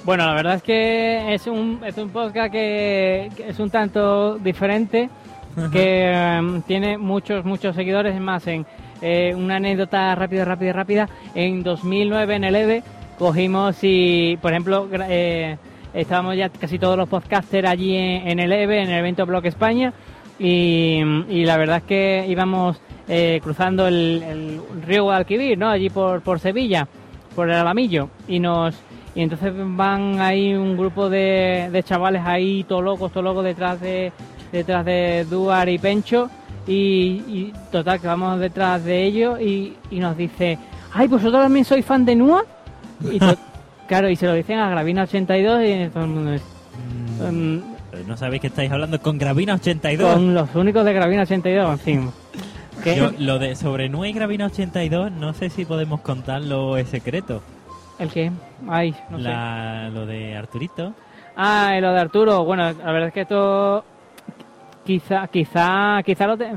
[0.05, 4.37] Bueno, la verdad es que es un, es un podcast que, que es un tanto
[4.37, 5.09] diferente,
[5.73, 8.15] que em, tiene muchos, muchos seguidores.
[8.15, 8.65] Es más, en
[9.01, 12.83] eh, una anécdota rápida, rápida, rápida, en 2009 en el EVE
[13.19, 15.57] cogimos y, por ejemplo, eh,
[15.93, 19.93] estábamos ya casi todos los podcasters allí en, el EVE, en el evento Blog España,
[20.39, 21.03] y,
[21.45, 25.69] la verdad es que íbamos eh, cruzando el, río Guadalquivir, ¿no?
[25.69, 26.87] Allí por, por Sevilla,
[27.35, 28.75] por el Alamillo, y nos
[29.13, 33.79] y entonces van ahí un grupo de, de chavales ahí, todo locos, todo locos detrás
[33.81, 34.11] de
[34.53, 36.29] detrás de Duar y Pencho,
[36.65, 36.73] y,
[37.27, 40.57] y total que vamos detrás de ellos y, y nos dice,
[40.93, 42.43] ay, vosotros también sois fan de Nua,
[43.11, 43.37] y to-
[43.91, 46.41] claro, y se lo dicen a Gravina 82 y todo el mundo es,
[47.29, 47.57] mm,
[47.91, 50.13] Pero No sabéis que estáis hablando con Gravina 82.
[50.13, 52.09] con los únicos de Gravina 82, en fin.
[52.85, 56.87] Que- Yo, lo de sobre Nue y Gravina 82, no sé si podemos contarlo es
[56.87, 57.41] secreto.
[57.99, 58.31] ¿El qué?
[58.69, 59.29] Ay, no sé.
[59.93, 60.93] Lo de Arturito.
[61.35, 63.83] Ah, y lo de Arturo, bueno, la verdad es que esto
[64.85, 66.53] quizá, quizá, quizá lo te-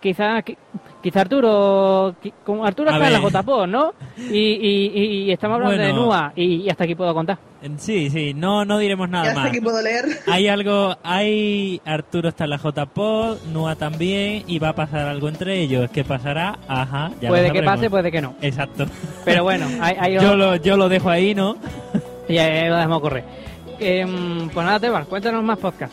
[0.00, 0.56] quizá, qui-
[1.04, 3.20] quizá Arturo, como Arturo está en la.
[3.42, 3.92] JPO, ¿no?
[4.16, 5.92] Y, y, y- y estamos hablando de.
[5.92, 7.36] NUA y, y hasta aquí puedo contar.
[7.62, 9.48] Eh, Sí, sí, no, no diremos Ya nada hasta más.
[9.50, 10.04] aquí puedo leer.
[10.26, 15.28] Hay algo, hay Arturo está en la JPod, Nua también, y va a pasar algo
[15.28, 15.90] entre ellos.
[15.92, 16.58] ¿Qué pasará?
[16.66, 18.34] Ajá, ya puede que pase, puede que no.
[18.40, 18.86] Exacto.
[19.26, 21.56] Pero bueno, hay, hay Yo lo, yo lo dejo ahí, ¿no?
[22.28, 23.24] y ahí lo dejamos correr.
[23.78, 25.92] Em, pues nada, Tebar, cuéntanos más podcast.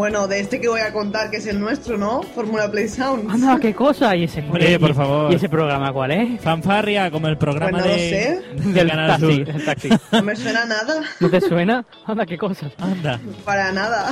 [0.00, 2.22] Bueno, de este que voy a contar, que es el nuestro, ¿no?
[2.22, 3.30] Fórmula Play Sound.
[3.30, 4.16] Anda, qué cosa.
[4.16, 5.30] ¿Y ese, Hombre, y- por favor.
[5.30, 6.40] ¿Y ese programa cuál es?
[6.40, 8.42] Fanfarria, como el programa Pues no lo de, sé.
[8.62, 9.44] de Del Canal taxi, Sur.
[9.44, 9.88] del taxi.
[10.12, 11.84] No me suena nada, ¿No te suena?
[12.06, 12.72] Anda, qué cosas.
[12.78, 13.20] Anda.
[13.44, 14.10] para nada.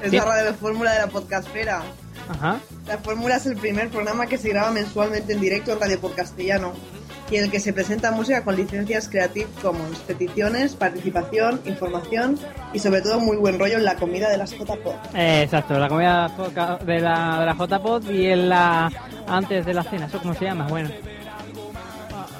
[0.00, 0.16] Es Sí.
[0.16, 1.82] la radio de fórmula de la podcastfera.
[2.28, 2.58] Ajá.
[2.86, 6.72] La fórmula es el primer programa que se graba mensualmente en directo en Radio Podcastellano
[7.30, 12.38] y en el que se presenta música con licencias Creative Commons, peticiones, participación, información
[12.72, 14.94] y sobre todo muy buen rollo en la comida de las JPod.
[15.14, 16.28] Eh, exacto, la comida
[16.84, 18.90] de la, de la JPod y en la
[19.26, 20.66] antes de la cena, ¿eso cómo se llama?
[20.68, 20.90] Bueno.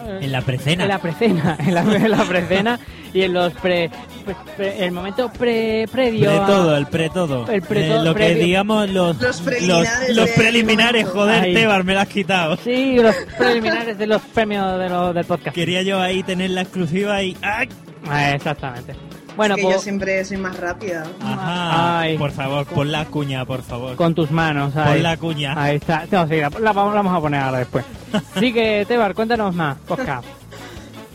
[0.06, 0.82] En la precena.
[0.82, 2.78] En la precena, en la, en la precena
[3.12, 3.90] y en los pre,
[4.24, 7.46] pre- pre- el momento pre, previo Pre a- todo, el pre todo.
[7.48, 11.54] El pre Eh, todo, lo que digamos los, Los preliminares los preliminares, joder, Ahí.
[11.54, 12.56] Tebar, me lo has quitado.
[12.56, 15.54] Sí, los preliminares de los premios de lo- del podcast.
[15.54, 17.36] Quería yo ahí tener la exclusiva y...
[17.42, 17.68] ¡ay!
[18.12, 18.94] Eh, exactamente.
[19.36, 21.04] Bueno, que pues yo siempre soy más rápida.
[21.20, 21.98] Ajá.
[22.00, 22.16] Ay.
[22.16, 23.96] Por favor, pon la cuña, por favor.
[23.96, 24.76] con tus manos.
[24.76, 24.92] Ahí.
[24.94, 25.54] Pon la cuña.
[25.60, 26.04] Ahí está.
[26.08, 27.84] No, sí, la, la vamos, la vamos a poner ahora después.
[28.36, 29.76] Así que, Tebar, cuéntanos más.
[29.88, 30.24] Podcast.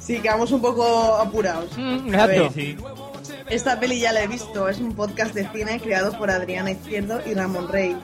[0.10, 0.84] Sí, quedamos un poco
[1.17, 1.69] apurados.
[1.78, 2.54] Mm, A ver, exacto.
[2.56, 2.76] Sí,
[3.48, 7.19] Esta peli ya la he visto, es un podcast de cine creado por Adriana Izquierdo
[7.28, 7.95] y Ramón Rey,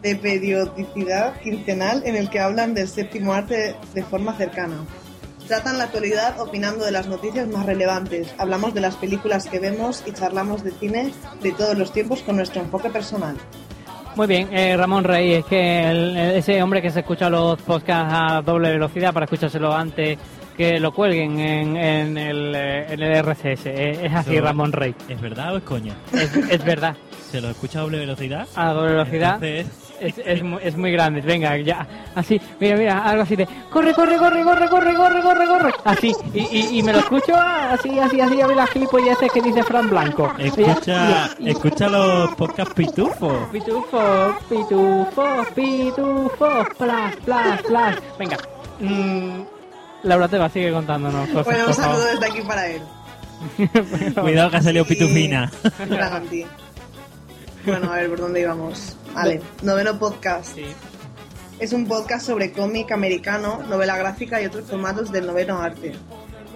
[0.00, 4.86] de periodicidad quincenal en el que hablan del séptimo arte de forma cercana.
[5.48, 10.02] Tratan la actualidad opinando de las noticias más relevantes, hablamos de las películas que vemos
[10.06, 13.36] y charlamos de cine de todos los tiempos con nuestro enfoque personal.
[14.16, 18.14] Muy bien, eh, Ramón Rey, es que el- ese hombre que se escucha los podcasts
[18.16, 20.16] a doble velocidad para escuchárselo antes
[20.60, 23.64] que lo cuelguen en, en el, eh, en el RCS.
[23.64, 24.94] eh, es así, Ramón Rey.
[25.08, 25.94] ¿Es verdad o es coña?
[26.12, 26.94] Es, es verdad.
[27.30, 28.46] ¿Se lo escucha a doble velocidad?
[28.56, 31.22] A doble velocidad Entonces, es, es, es muy grande.
[31.22, 31.86] Venga, ya.
[32.14, 35.72] Así, mira, mira, algo así de corre, corre, corre, corre, corre, corre, corre, corre.
[35.84, 39.32] Así, y, y, y me lo escucho ah, así, así, así, a ver las gilipolleces
[39.32, 40.30] que dice Fran Blanco.
[40.38, 43.48] escucha, Y- escucha los podcast pitufos.
[43.50, 47.96] Pitufo, pitufo, pitufo, flash, flash, flash.
[48.18, 48.36] Venga.
[48.80, 49.42] Mm,
[50.02, 51.44] Laura te va a seguir contándonos cosas.
[51.44, 52.82] Bueno, un saludo desde aquí para él.
[54.20, 55.50] Cuidado que ha salido Y- pitufina.
[57.66, 58.96] Bueno, a ver por dónde íbamos.
[59.14, 60.54] Vale, noveno podcast.
[60.54, 60.64] Sí.
[61.58, 65.92] Es un podcast sobre cómic americano, novela gráfica y otros formatos del noveno arte.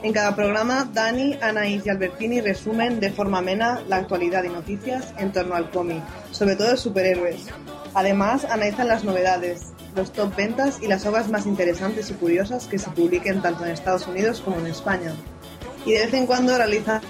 [0.03, 5.13] En cada programa, Dani, Anaís y Albertini resumen de forma amena la actualidad y noticias
[5.19, 7.47] en torno al cómic, sobre todo de superhéroes.
[7.95, 12.79] Además, analizan las novedades, los top ventas y las obras más interesantes y curiosas que
[12.79, 15.13] se publiquen tanto en Estados Unidos como en España.
[15.87, 17.01] Y de vez en cuando realizan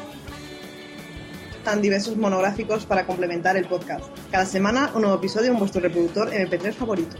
[1.65, 4.05] tan diversos monográficos para complementar el podcast.
[4.31, 7.17] Cada semana un nuevo episodio en vuestro reproductor MP3 favorito.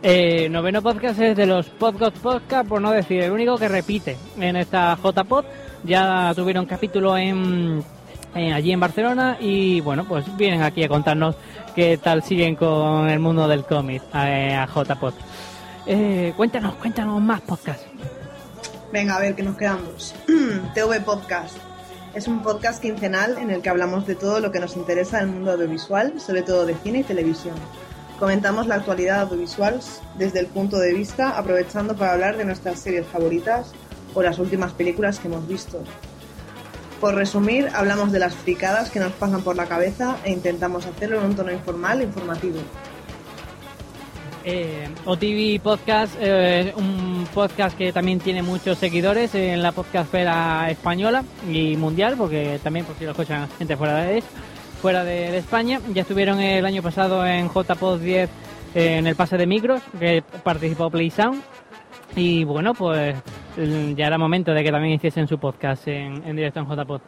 [0.00, 4.16] Eh, noveno podcast es de los podcast podcast, por no decir el único que repite
[4.38, 5.44] en esta JPod.
[5.82, 7.82] Ya tuvieron capítulo en,
[8.34, 11.34] en- allí en Barcelona y bueno, pues vienen aquí a contarnos
[11.74, 15.14] qué tal siguen con el mundo del cómic eh, a JPod.
[15.86, 17.80] Eh, cuéntanos, cuéntanos más podcast.
[18.92, 20.14] Venga, a ver, que nos quedan dos.
[20.74, 21.56] TV Podcast.
[22.14, 25.28] Es un podcast quincenal en el que hablamos de todo lo que nos interesa del
[25.28, 27.54] mundo audiovisual, sobre todo de cine y televisión.
[28.18, 29.78] Comentamos la actualidad audiovisual
[30.16, 33.72] desde el punto de vista, aprovechando para hablar de nuestras series favoritas
[34.14, 35.80] o las últimas películas que hemos visto.
[37.00, 41.20] Por resumir, hablamos de las fricadas que nos pasan por la cabeza e intentamos hacerlo
[41.20, 42.58] en un tono informal e informativo.
[44.44, 51.22] Eh, OTV Podcast eh, un podcast que también tiene muchos seguidores en la podcastfera española
[51.48, 54.22] y mundial, porque también por lo escuchan gente fuera de
[54.80, 55.80] fuera de, España.
[55.92, 58.30] Ya estuvieron el año pasado en JPod 10
[58.74, 61.42] eh, en el pase de micros, que participó PlaySound.
[62.16, 63.14] Y bueno, pues
[63.96, 67.00] ya era momento de que también hiciesen su podcast en, en directo en JPod.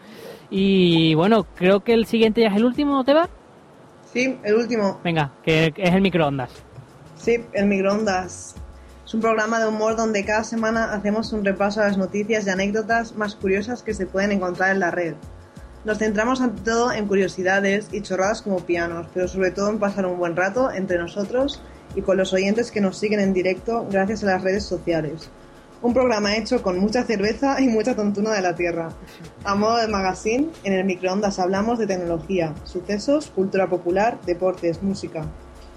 [0.50, 3.28] Y bueno, creo que el siguiente ya es el último, ¿te va?
[4.12, 5.00] Sí, el último.
[5.04, 6.50] Venga, que es el microondas.
[7.16, 8.56] Sí, el microondas.
[9.06, 12.50] Es un programa de humor donde cada semana hacemos un repaso a las noticias y
[12.50, 15.14] anécdotas más curiosas que se pueden encontrar en la red.
[15.84, 20.06] Nos centramos ante todo en curiosidades y chorradas como pianos, pero sobre todo en pasar
[20.06, 21.60] un buen rato entre nosotros
[21.94, 25.30] y con los oyentes que nos siguen en directo gracias a las redes sociales.
[25.82, 28.90] Un programa hecho con mucha cerveza y mucha tontuna de la tierra.
[29.44, 35.22] A modo de magazine, en el microondas hablamos de tecnología, sucesos, cultura popular, deportes, música,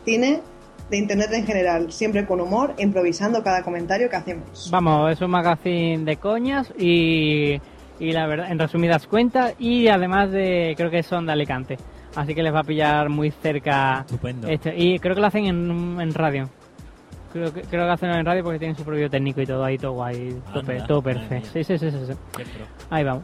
[0.04, 0.42] cine
[0.90, 4.70] de internet en general, siempre con humor improvisando cada comentario que hacemos.
[4.70, 7.54] Vamos, es un magazine de coñas y,
[7.98, 11.78] y la verdad, en resumidas cuentas, y además de, creo que son de Alicante.
[12.16, 14.02] Así que les va a pillar muy cerca.
[14.02, 14.50] Estupendo.
[14.50, 16.50] Este, y creo que lo hacen en, en radio.
[17.34, 19.78] Creo que, creo que hacen en radio porque tienen su propio técnico y todo ahí,
[19.78, 21.50] todo guay, todo, Anda, perfecto.
[21.52, 22.14] Sí, sí, sí, sí, sí.
[22.90, 23.24] Ahí vamos.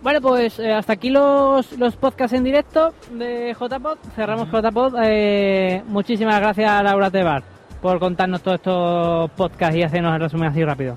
[0.00, 3.98] Bueno, pues eh, hasta aquí los, los podcasts en directo de JPod.
[4.14, 4.94] Cerramos JPod.
[5.02, 7.42] Eh, muchísimas gracias a Laura Tebar
[7.82, 10.96] por contarnos todos estos podcasts y hacernos el resumen así rápido.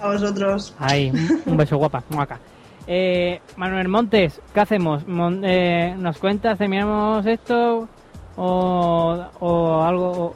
[0.00, 0.74] A vosotros.
[0.80, 1.12] Ahí,
[1.46, 2.40] un- beso guapa, guaca.
[2.88, 5.06] Eh, Manuel Montes, ¿qué hacemos?
[5.06, 7.88] Mon- eh, ¿Nos cuentas, terminamos esto
[8.36, 10.10] o, o algo?
[10.10, 10.34] o-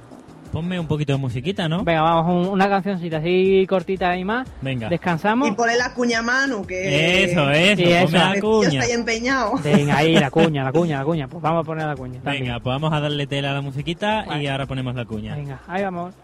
[0.57, 1.85] Ponme un poquito de musiquita, ¿no?
[1.85, 4.49] Venga, vamos, un- una cancioncita así cortita y más.
[4.62, 4.88] Venga.
[4.88, 5.49] Descansamos.
[5.49, 7.25] Y ponle la cuña Manu, que...
[7.25, 8.16] Eso, eso, Sí, ponme eso.
[8.16, 8.69] la que tío cuña.
[8.69, 9.53] está ahí empeñado.
[9.62, 11.29] Venga, ahí la cuña, la cuña, la cuña.
[11.37, 12.21] Pues vamos a poner la cuña.
[12.23, 12.45] también.
[12.45, 14.51] Venga, pues vamos a darle tela a la musiquita y Vale.
[14.51, 15.35] ahora ponemos la cuña.
[15.37, 16.14] Venga, ahí vamos.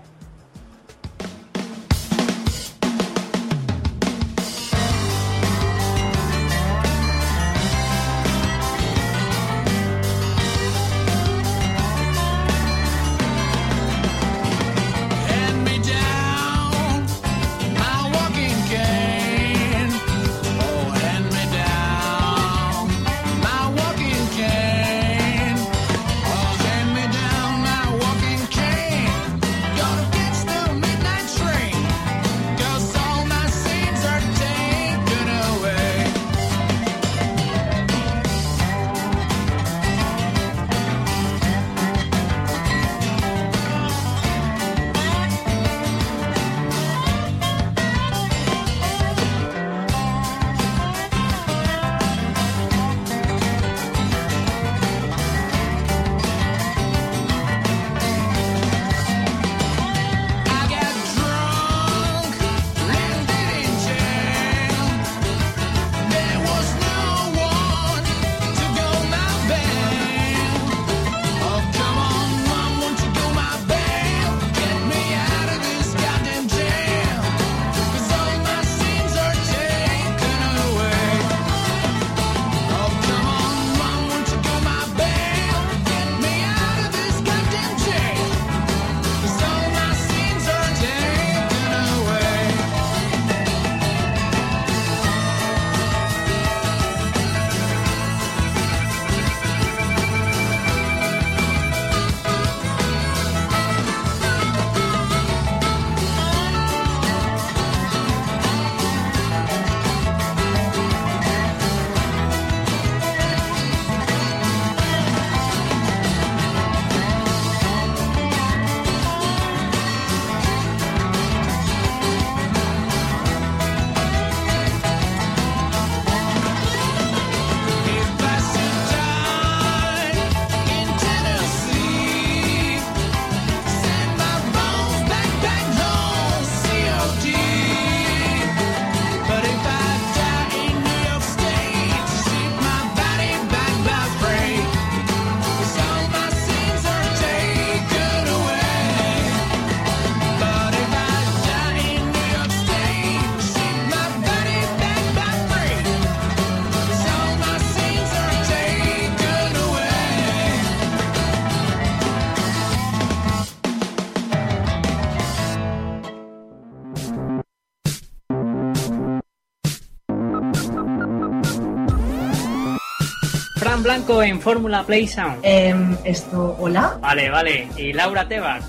[173.93, 175.41] Blanco en Fórmula Play Sound.
[175.43, 176.97] Em, esto, hola.
[177.03, 177.69] Vale, vale.
[177.77, 178.63] Y Laura Tebar.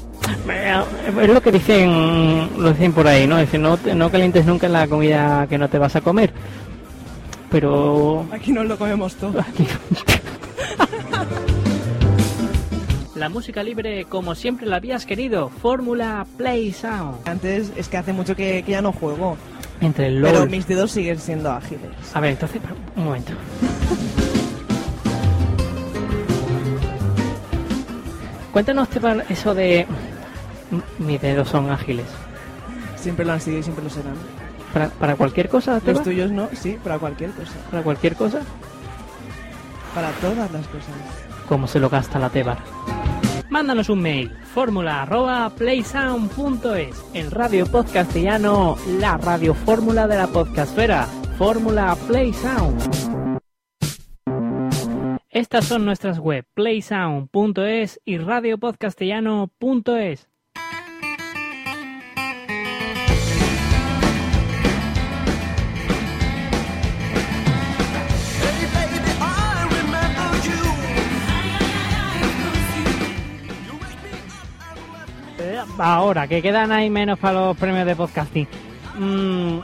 [1.21, 3.37] Es lo que dicen, lo dicen por ahí, ¿no?
[3.37, 6.33] Dicen, no, no calientes nunca la comida que no te vas a comer.
[7.49, 9.39] Pero Aquí nos lo comemos todo.
[13.15, 15.47] la música libre como siempre la habías querido.
[15.47, 17.25] Fórmula Play Sound.
[17.29, 19.37] Antes es que hace mucho que, que ya no juego.
[19.79, 20.49] Entre el Pero LOL.
[20.49, 21.91] mis dedos siguen siendo ágiles.
[22.13, 22.59] A ver, entonces,
[22.97, 23.31] un momento.
[28.53, 29.87] Cuéntanos Tebar, eso de...
[30.99, 32.05] Mis dedos son ágiles.
[32.95, 34.13] Siempre lo han sido y siempre lo serán.
[34.71, 37.51] ¿Para, para cualquier cosa, Los tuyos no, sí, para cualquier cosa.
[37.69, 38.41] ¿Para cualquier cosa?
[39.93, 40.95] Para todas las cosas.
[41.49, 42.59] ¿Cómo se lo gasta la Tebar?
[43.49, 51.07] Mándanos un mail, fórmula arroba playsound.es, el radio podcastellano, la radio fórmula de la podcastfera,
[51.37, 53.02] fórmula Playsound.
[55.33, 60.29] Estas son nuestras web, playsound.es y radiopodcastellano.es.
[75.79, 78.47] Ahora, que quedan ahí menos para los premios de podcasting.
[78.99, 79.57] Mm,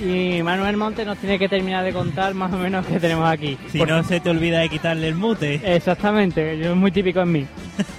[0.00, 3.56] y Manuel Monte nos tiene que terminar de contar más o menos qué tenemos aquí.
[3.70, 5.60] Si no se te olvida de quitarle el mute.
[5.76, 7.46] Exactamente, yo- es muy típico en mí.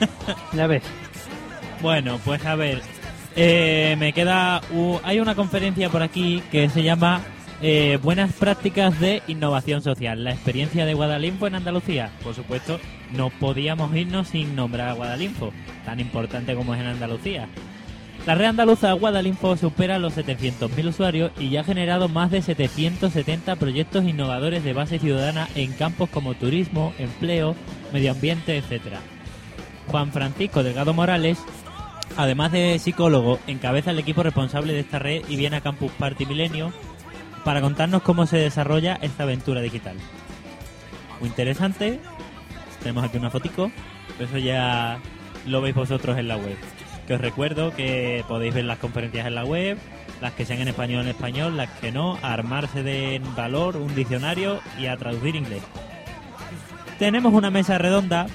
[0.53, 0.83] ya ves.
[1.81, 2.81] Bueno, pues a ver,
[3.35, 4.61] eh, me queda...
[4.71, 7.21] u- hay una conferencia por aquí que se llama
[7.61, 12.11] eh, Buenas prácticas de innovación social, la experiencia de Guadalinfo en Andalucía.
[12.23, 12.79] Por supuesto,
[13.15, 15.51] no podíamos irnos sin nombrar a Guadalinfo,
[15.85, 17.47] tan importante como es en Andalucía.
[18.25, 23.55] La red andaluza Guadalinfo supera los 700.000 usuarios y ya ha generado más de 770
[23.55, 27.55] proyectos innovadores de base ciudadana en campos como turismo, empleo,
[27.91, 28.99] medio ambiente, etcétera.
[29.87, 31.39] Juan Francisco Delgado Morales,
[32.15, 36.27] además de psicólogo, encabeza el equipo responsable de esta red y viene a Campus Party
[36.27, 36.71] Milenio
[37.43, 39.97] para contarnos cómo se desarrolla esta aventura digital.
[41.19, 41.99] Muy interesante.
[42.81, 43.71] Tenemos aquí una fotico.
[44.19, 44.99] Eso ya
[45.47, 46.57] lo veis vosotros en la web.
[47.13, 49.77] Os recuerdo que podéis ver las conferencias en la web,
[50.21, 54.59] las que sean en español en español, las que no, armarse de valor un diccionario
[54.79, 55.61] y a traducir inglés.
[56.99, 58.27] Tenemos una mesa redonda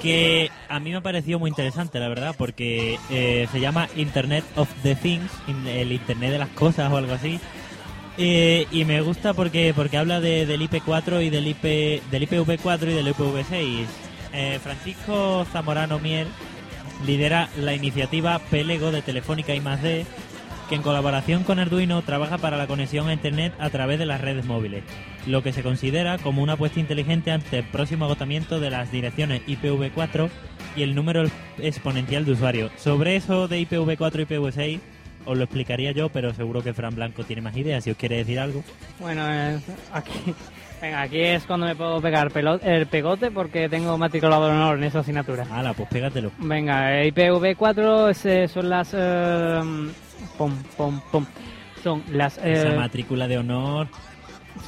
[0.00, 4.44] que a mí me ha parecido muy interesante, la verdad, porque eh, se llama Internet
[4.56, 7.40] of the Things, in- el Internet de las cosas o algo así.
[8.16, 11.64] Eh, y me gusta porque porque habla de, del IP4 y del IP
[12.12, 13.84] del IPv4 y del IPv6.
[14.32, 16.26] Eh, Francisco Zamorano Mier
[17.06, 20.06] lidera la iniciativa Pelego de Telefónica y D,
[20.68, 24.20] que en colaboración con Arduino trabaja para la conexión a Internet a través de las
[24.20, 24.82] redes móviles,
[25.26, 29.42] lo que se considera como una apuesta inteligente ante el próximo agotamiento de las direcciones
[29.46, 30.30] IPv4
[30.76, 31.24] y el número
[31.58, 32.72] exponencial de usuarios.
[32.76, 34.80] Sobre eso de IPv4 y IPv6
[35.26, 38.16] os lo explicaría yo, pero seguro que Fran Blanco tiene más ideas si os quiere
[38.16, 38.62] decir algo.
[39.00, 39.58] Bueno, eh,
[39.92, 40.12] aquí,
[40.84, 44.78] venga, aquí es cuando me puedo pegar pelo- el pegote porque tengo matriculado de honor
[44.78, 45.46] en esa asignatura.
[45.50, 46.30] Hala, pues pégatelo.
[46.38, 48.90] Venga, eh, IPv4 es, eh, son las...
[48.92, 49.60] eh,
[50.36, 51.26] pom, pom, pom.
[51.82, 52.38] Son las...
[52.38, 53.88] eh, Esa matrícula de honor.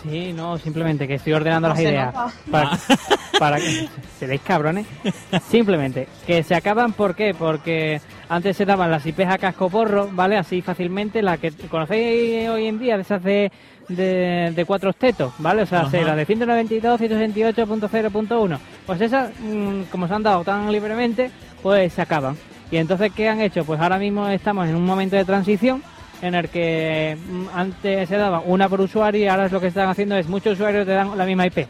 [0.03, 2.13] Sí, no, simplemente que estoy ordenando No las ideas.
[2.15, 2.33] nota.
[2.51, 2.79] Para, Ah.
[3.39, 3.89] para que.
[4.19, 4.87] ¿Seréis cabrones?
[5.49, 7.35] Simplemente, que se acaban, ¿por qué?
[7.39, 10.37] Porque antes se daban las IPs a casco porro, ¿vale?
[10.39, 13.53] Así fácilmente, la que conocéis hoy en día, de esas de,
[13.89, 15.63] de, de cuatro estetos, ¿vale?
[15.63, 16.01] O sea, Ajá.
[16.03, 18.59] la de 192, 168.0.1.
[18.87, 21.31] Pues esas, mm, como se han dado tan libremente,
[21.63, 22.37] pues se acaban.
[22.71, 23.65] Y entonces, ¿qué han hecho?
[23.65, 25.83] Pues ahora mismo estamos en un momento de transición
[26.23, 29.67] en el que mm, antes se daba una por usuario y ahora es lo que
[29.69, 31.67] están haciendo es muchos usuarios te dan la misma IP.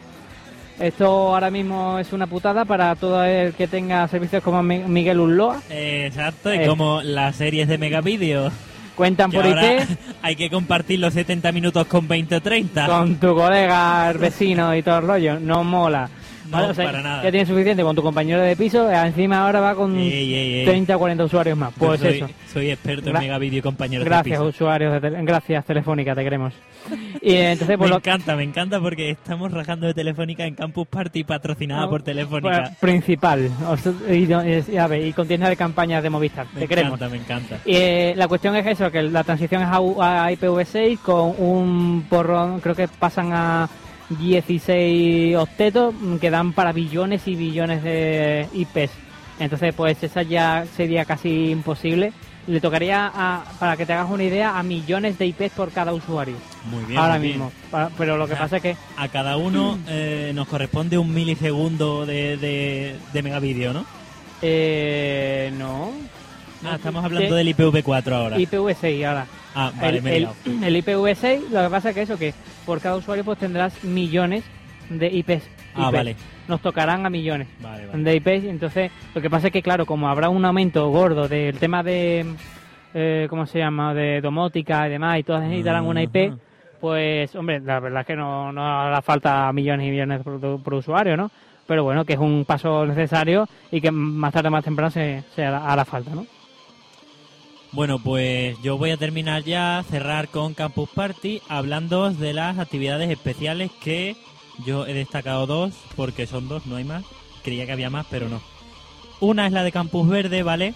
[0.78, 5.20] Esto ahora mismo es una putada para todo el que tenga servicios como Mi- Miguel
[5.20, 5.62] Ulloa.
[5.70, 6.66] Eh, exacto, y Eh.
[6.66, 8.50] como las series de Megavideo.
[8.96, 9.88] Cuentan que por IP
[10.22, 12.86] hay que compartir los 70 minutos con 20 o 30.
[12.86, 15.38] con tu colega, el vecino y todo el rollo.
[15.38, 16.08] No mola.
[16.46, 16.68] No, ¿Vale?
[16.70, 17.22] O sea, para nada.
[17.24, 20.64] Ya tienes suficiente con tu compañero de piso, encima ahora va con Ey, ey, ey.
[20.64, 21.72] 30 o 40 usuarios más.
[21.78, 22.28] Pues soy, eso.
[22.52, 24.48] soy experto en Megavideo y compañeros de Gracias, piso.
[24.48, 25.00] usuarios.
[25.02, 26.52] De gracias, Telefónica, te queremos.
[27.20, 30.86] Y entonces, pues me lo- encanta, me encanta porque estamos rajando de Telefónica en Campus
[30.86, 32.62] Party patrocinada por Telefónica.
[32.64, 33.50] Pues, principal.
[33.68, 34.24] O sea, Y,
[34.72, 36.46] y- a ver, y contiene de campañas de Movistar.
[36.54, 36.92] me te queremos.
[37.00, 37.58] encanta, me encanta.
[37.64, 39.76] Y, eh, la cuestión es eso, que la transición es a,
[40.26, 43.68] a IPv6 con un porrón, creo que pasan a
[44.10, 48.90] 16 octetos que dan para billones y billones de IPs.
[49.38, 52.12] Entonces, pues esa ya sería casi imposible
[52.46, 55.92] le tocaría, a- para que te hagas una idea, a millones de IPs por cada
[55.92, 56.36] usuario.
[56.70, 56.96] Muy bien.
[57.00, 57.50] ahora muy mismo.
[57.98, 61.12] Pero lo que O sea, pasa es que A cada uno eh, nos corresponde un
[61.12, 63.84] milisegundo de, de, de megavídeo, ¿no?
[64.42, 65.90] Eh, no.
[66.64, 68.38] Ah, estamos hablando De- del IPv4 ahora.
[68.38, 69.26] IPv6 ahora.
[69.54, 70.28] Ah, vale, el, me he el-
[70.64, 72.32] el IPv6, lo que pasa es que eso, que
[72.66, 74.44] por cada usuario pues tendrás millones
[74.90, 75.48] de IPs.
[75.74, 75.92] Ah, IPs.
[75.92, 76.16] vale.
[76.48, 78.02] Nos tocarán a millones Vale, vale.
[78.04, 78.44] de IPs.
[78.44, 82.24] Entonces, lo que pasa es que, claro, como habrá un aumento gordo del tema de,
[82.94, 86.34] eh, ¿cómo se llama?, de domótica y demás, y todas necesitarán una IP,
[86.80, 90.74] pues, hombre, la verdad es que no, no hará falta millones y millones por, por
[90.74, 91.30] usuario, ¿no?
[91.66, 95.24] Pero bueno, que es un paso necesario y que más tarde o más temprano se,
[95.34, 96.24] se hará, hará falta, ¿no?
[97.76, 103.10] Bueno, pues yo voy a terminar ya, cerrar con Campus Party, hablando de las actividades
[103.10, 104.16] especiales que
[104.64, 107.04] yo he destacado dos, porque son dos, no hay más.
[107.44, 108.40] Creía que había más, pero no.
[109.20, 110.72] Una es la de Campus Verde, ¿vale?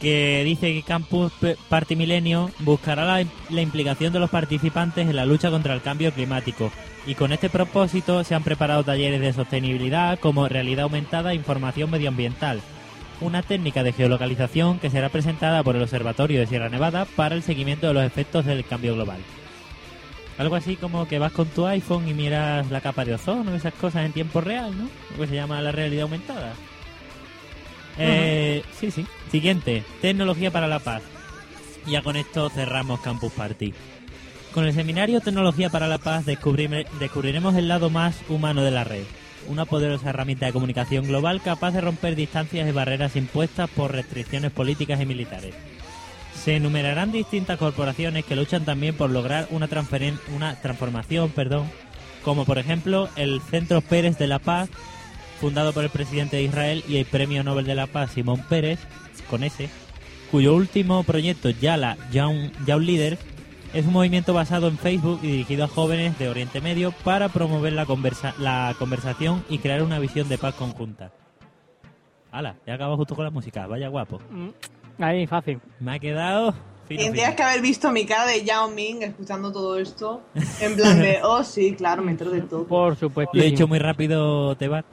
[0.00, 1.32] Que dice que Campus
[1.68, 6.12] Party Milenio buscará la, la implicación de los participantes en la lucha contra el cambio
[6.12, 6.70] climático.
[7.08, 11.90] Y con este propósito se han preparado talleres de sostenibilidad como realidad aumentada e información
[11.90, 12.62] medioambiental
[13.20, 17.42] una técnica de geolocalización que será presentada por el Observatorio de Sierra Nevada para el
[17.42, 19.18] seguimiento de los efectos del cambio global.
[20.38, 23.74] Algo así como que vas con tu iPhone y miras la capa de ozono, esas
[23.74, 24.88] cosas en tiempo real, ¿no?
[25.12, 26.54] Lo que se llama la realidad aumentada.
[27.98, 29.04] Eh, sí, sí.
[29.30, 31.02] Siguiente, tecnología para la paz.
[31.86, 33.74] Ya con esto cerramos Campus Party.
[34.52, 39.04] Con el seminario Tecnología para la Paz descubriremos el lado más humano de la red.
[39.48, 44.52] Una poderosa herramienta de comunicación global capaz de romper distancias y barreras impuestas por restricciones
[44.52, 45.54] políticas y militares.
[46.34, 49.68] Se enumerarán distintas corporaciones que luchan también por lograr una,
[50.34, 51.68] una transformación, perdón,
[52.24, 54.68] como por ejemplo el Centro Pérez de la Paz,
[55.40, 58.78] fundado por el presidente de Israel y el Premio Nobel de la Paz Simón Pérez,
[59.28, 59.68] con ese,
[60.30, 63.18] cuyo último proyecto, Yala Young, Young Leader,
[63.72, 67.72] es un movimiento basado en Facebook y dirigido a jóvenes de Oriente Medio para promover
[67.72, 71.12] la, conversa la conversación y crear una visión de paz conjunta.
[72.32, 74.20] Hala, ya acabo justo con la música, vaya guapo.
[74.30, 75.60] Mm, Ahí, fácil.
[75.80, 76.54] Me ha quedado...
[76.86, 77.36] fino, Tendrías fino.
[77.36, 80.20] que haber visto mi cara de Yao Ming escuchando todo esto.
[80.60, 82.64] En plan de, oh sí, claro, me entero de todo.
[82.66, 83.32] Por supuesto.
[83.34, 84.84] Lo he hecho muy rápido, Tebar.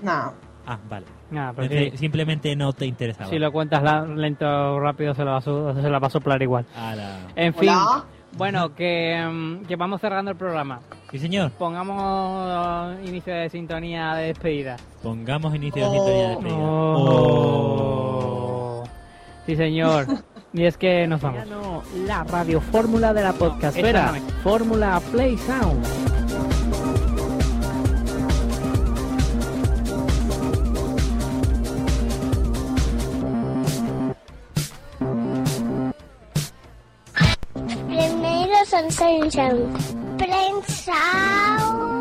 [0.00, 0.30] Nah.
[0.66, 1.06] Ah, vale.
[1.30, 1.92] Pero sí.
[1.96, 3.30] Simplemente no te interesaba.
[3.30, 5.50] Si lo cuentas la- lento o rápido, se la, va a, se
[5.90, 6.66] la va a soplar igual.
[6.76, 7.18] Ala.
[7.36, 8.04] En fin, Hola.
[8.36, 10.80] bueno, que, mm, que vamos cerrando el programa.
[11.10, 11.50] Sí, señor.
[11.52, 14.76] Pongamos inicio de sintonía de despedida.
[15.02, 16.56] Pongamos inicio de sintonía de despedida.
[17.60, 18.84] Oh.
[19.46, 20.06] Sí, señor.
[20.52, 21.44] Y es que nos vamos.
[22.08, 24.12] La radio fórmula de la podcastera.
[24.42, 25.86] Fórmula Play Sound.
[38.80, 40.16] Bienvenidos al Sound.
[40.16, 40.92] Prensa.
[41.58, 41.99] ¡Os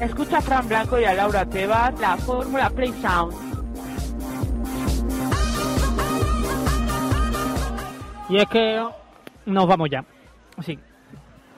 [0.00, 3.34] Escucha a Fran Blanco y a Laura Tebas, la fórmula Play Sound.
[8.28, 8.84] Y es que
[9.46, 10.04] nos vamos ya.
[10.62, 10.78] Sí.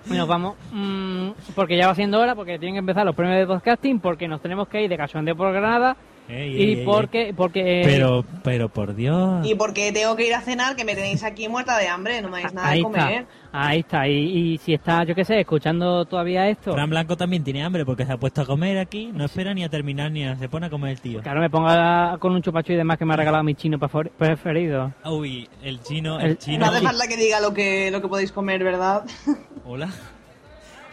[0.07, 0.55] Nos vamos.
[0.73, 4.29] mm, porque ya va siendo hora, porque tienen que empezar los premios de podcasting, porque
[4.29, 5.97] nos tenemos que ir de cachondeo por Granada.
[6.29, 7.33] Ey, y ey, ey, porque.
[7.35, 9.47] porque Pero, pero por Dios.
[9.47, 12.29] Y porque tengo que ir a cenar, que me tenéis aquí muerta de hambre, no
[12.29, 13.13] me dais nada Ahí de comer.
[13.23, 13.27] está.
[13.51, 14.07] Ahí está.
[14.09, 14.13] Y,
[14.53, 16.75] y si está, yo qué sé, escuchando todavía esto.
[16.75, 19.11] Fran Blanco también tiene hambre porque se ha puesto a comer aquí.
[19.13, 20.37] No espera ni a terminar ni a...
[20.37, 21.23] Se pone a comer el tío.
[21.23, 24.11] Claro, me ponga con un chupacho y demás que me ha regalado mi chino prefer-
[24.11, 24.93] preferido.
[25.07, 26.67] Uy, el chino, el, El- chino.
[26.67, 29.05] No hace falta que diga lo que, lo que podéis comer, ¿verdad?
[29.65, 29.89] Hola.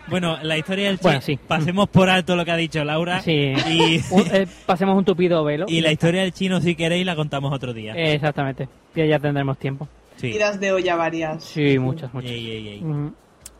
[0.08, 1.10] Bueno, la historia del chino.
[1.10, 1.38] Bueno, sí.
[1.48, 3.22] Pasemos por alto lo que ha dicho Laura.
[3.22, 3.54] Sí.
[3.70, 5.66] Y, Un- eh, pasemos un tupido velo.
[5.68, 7.94] y la historia del chino, si queréis, la contamos otro día.
[7.96, 8.70] Eh, exactamente.
[8.96, 9.88] Ya, ya tendremos tiempo.
[10.18, 10.32] sí.
[10.32, 11.44] Tiras de olla varias.
[11.44, 12.32] Sí, muchas, muchas.
[12.32, 12.82] Ey, ey, ey.
[12.82, 13.14] Mm.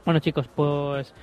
[0.06, 1.14] Bueno, chicos, pues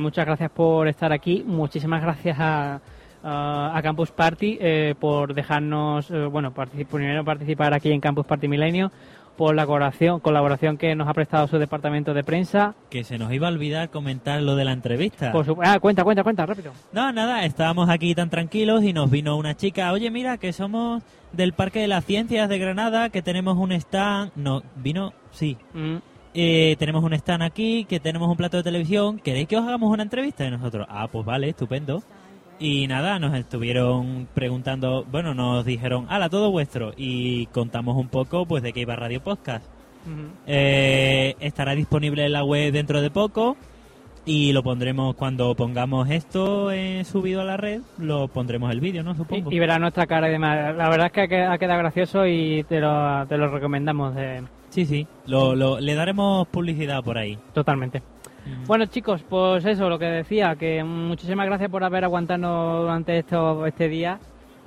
[0.00, 1.44] muchas gracias por estar aquí.
[1.46, 2.80] Muchísimas gracias a,
[3.22, 8.26] a, a Campus Party eh, por dejarnos, eh, bueno, particip- primero participar aquí en Campus
[8.26, 8.90] Party Milenio,
[9.38, 12.74] por la colaboración, colaboración que nos ha prestado su departamento de prensa.
[12.90, 15.30] Que se nos iba a olvidar comentar lo de la entrevista.
[15.32, 16.72] Por su- ah, cuenta, cuenta, cuenta, rápido.
[16.92, 21.02] No, nada, estábamos aquí tan tranquilos y nos vino una chica, oye, mira, que somos
[21.32, 24.32] del Parque de las Ciencias de Granada, que tenemos un stand...
[24.34, 25.56] No, vino, sí.
[25.72, 25.96] Mm,
[26.34, 29.90] eh, tenemos un stand aquí, que tenemos un plato de televisión, ¿queréis que os hagamos
[29.92, 30.44] una entrevista?
[30.46, 32.02] Y nosotros, ah, pues vale, estupendo.
[32.60, 36.92] Y nada, nos estuvieron preguntando, bueno, nos dijeron, hala, todo vuestro.
[36.96, 39.64] Y contamos un poco, pues, de qué iba Radio Podcast.
[40.46, 43.56] Eh, estará disponible en la web dentro de poco
[44.24, 49.02] y lo pondremos cuando pongamos esto eh, subido a la red, lo pondremos el vídeo,
[49.02, 49.14] ¿no?
[49.14, 49.52] Supongo.
[49.52, 50.74] Y verá nuestra cara y demás.
[50.76, 54.14] La verdad es que ha qued- ha quedado gracioso y te lo, te lo recomendamos
[54.16, 57.38] eh, Sí, sí, lo, lo- le daremos publicidad por ahí.
[57.54, 58.02] totalmente.
[58.66, 63.66] Bueno chicos, pues eso, lo que decía, que muchísimas gracias por haber aguantado durante esto,
[63.66, 64.18] este día.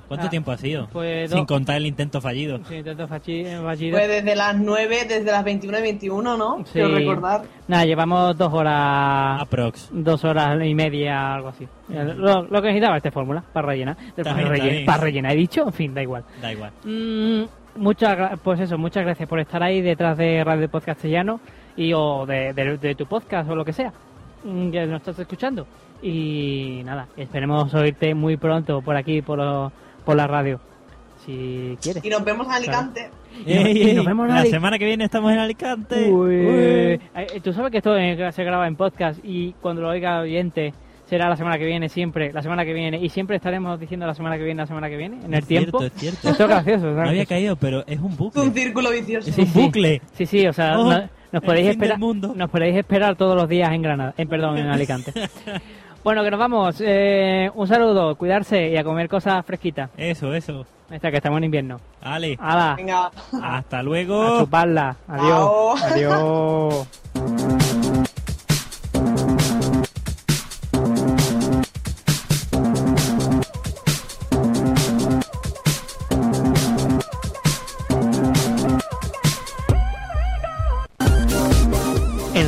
[0.07, 0.89] ¿Cuánto Ah, tiempo ha sido?
[0.91, 2.59] Pues Sin contar el intento fallido.
[2.65, 3.97] Sí, intento fachi- fallido.
[3.97, 6.57] Pues desde las 9, desde las 21 y 21, ¿no?
[6.65, 6.71] Sí.
[6.73, 7.43] Quiero recordar.
[7.69, 9.41] Nada, llevamos dos horas.
[9.41, 9.89] Aprox.
[9.93, 11.65] Dos horas y media, algo así.
[11.87, 13.95] Lo, lo que necesitaba esta fórmula, para rellenar.
[14.17, 14.85] Para, bien, rellenar, bien.
[14.85, 16.25] para rellenar, he dicho, en fin, da igual.
[16.41, 16.71] Da igual.
[16.83, 17.43] Mm,
[17.77, 21.39] muchas pues eso, muchas gracias por estar ahí detrás de Radio Podcast Castellano
[21.77, 23.91] y o de, de- de tu podcast o lo que sea
[24.43, 25.65] mm, que nos estás escuchando.
[26.01, 29.71] Y nada, esperemos oírte muy pronto por aquí, por, lo-
[30.03, 30.59] por la radio,
[31.25, 32.03] si quieres.
[32.03, 33.09] Y nos vemos en Alicante.
[33.45, 36.09] Y nos- Ey, y nos vemos en la semana que viene estamos en Alicante.
[36.11, 36.35] Uy.
[36.35, 36.99] Uy.
[37.15, 40.23] Eh, Tú sabes que esto eh, se graba en podcast y cuando lo oiga el
[40.23, 40.73] oyente
[41.05, 44.13] será la semana que viene, siempre, la semana que viene, y siempre estaremos diciendo la
[44.15, 45.95] semana que viene, la semana que viene, en el Es cierto, tiempo.
[45.95, 46.29] es cierto.
[46.29, 46.89] Esto es gracioso.
[46.89, 48.41] es No había caído, pero es un Es bucle.
[48.41, 49.29] un círculo vicioso.
[49.29, 50.01] Es un bucle.
[50.13, 52.33] Sí, sí, o sea, Oh, no- nos podéis esperar, mundo.
[52.35, 55.13] nos podéis esperar todos los días en Granada, en perdón, en Alicante.
[56.03, 56.75] bueno, que nos vamos.
[56.79, 59.89] Eh, un saludo, cuidarse y a comer cosas fresquitas.
[59.97, 60.65] Eso, eso.
[60.89, 61.79] Esta que estamos en invierno.
[62.01, 62.37] Ale.
[62.75, 63.11] Venga.
[63.41, 64.39] hasta A luego.
[64.39, 64.97] chuparla.
[65.07, 65.75] Chao.
[65.77, 65.83] Adiós.
[67.15, 67.51] Adiós.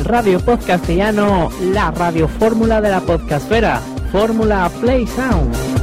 [0.04, 3.80] Radio Podcast Castellano, la radio fórmula de la podcastfera.
[4.12, 5.73] Fórmula Play Sound.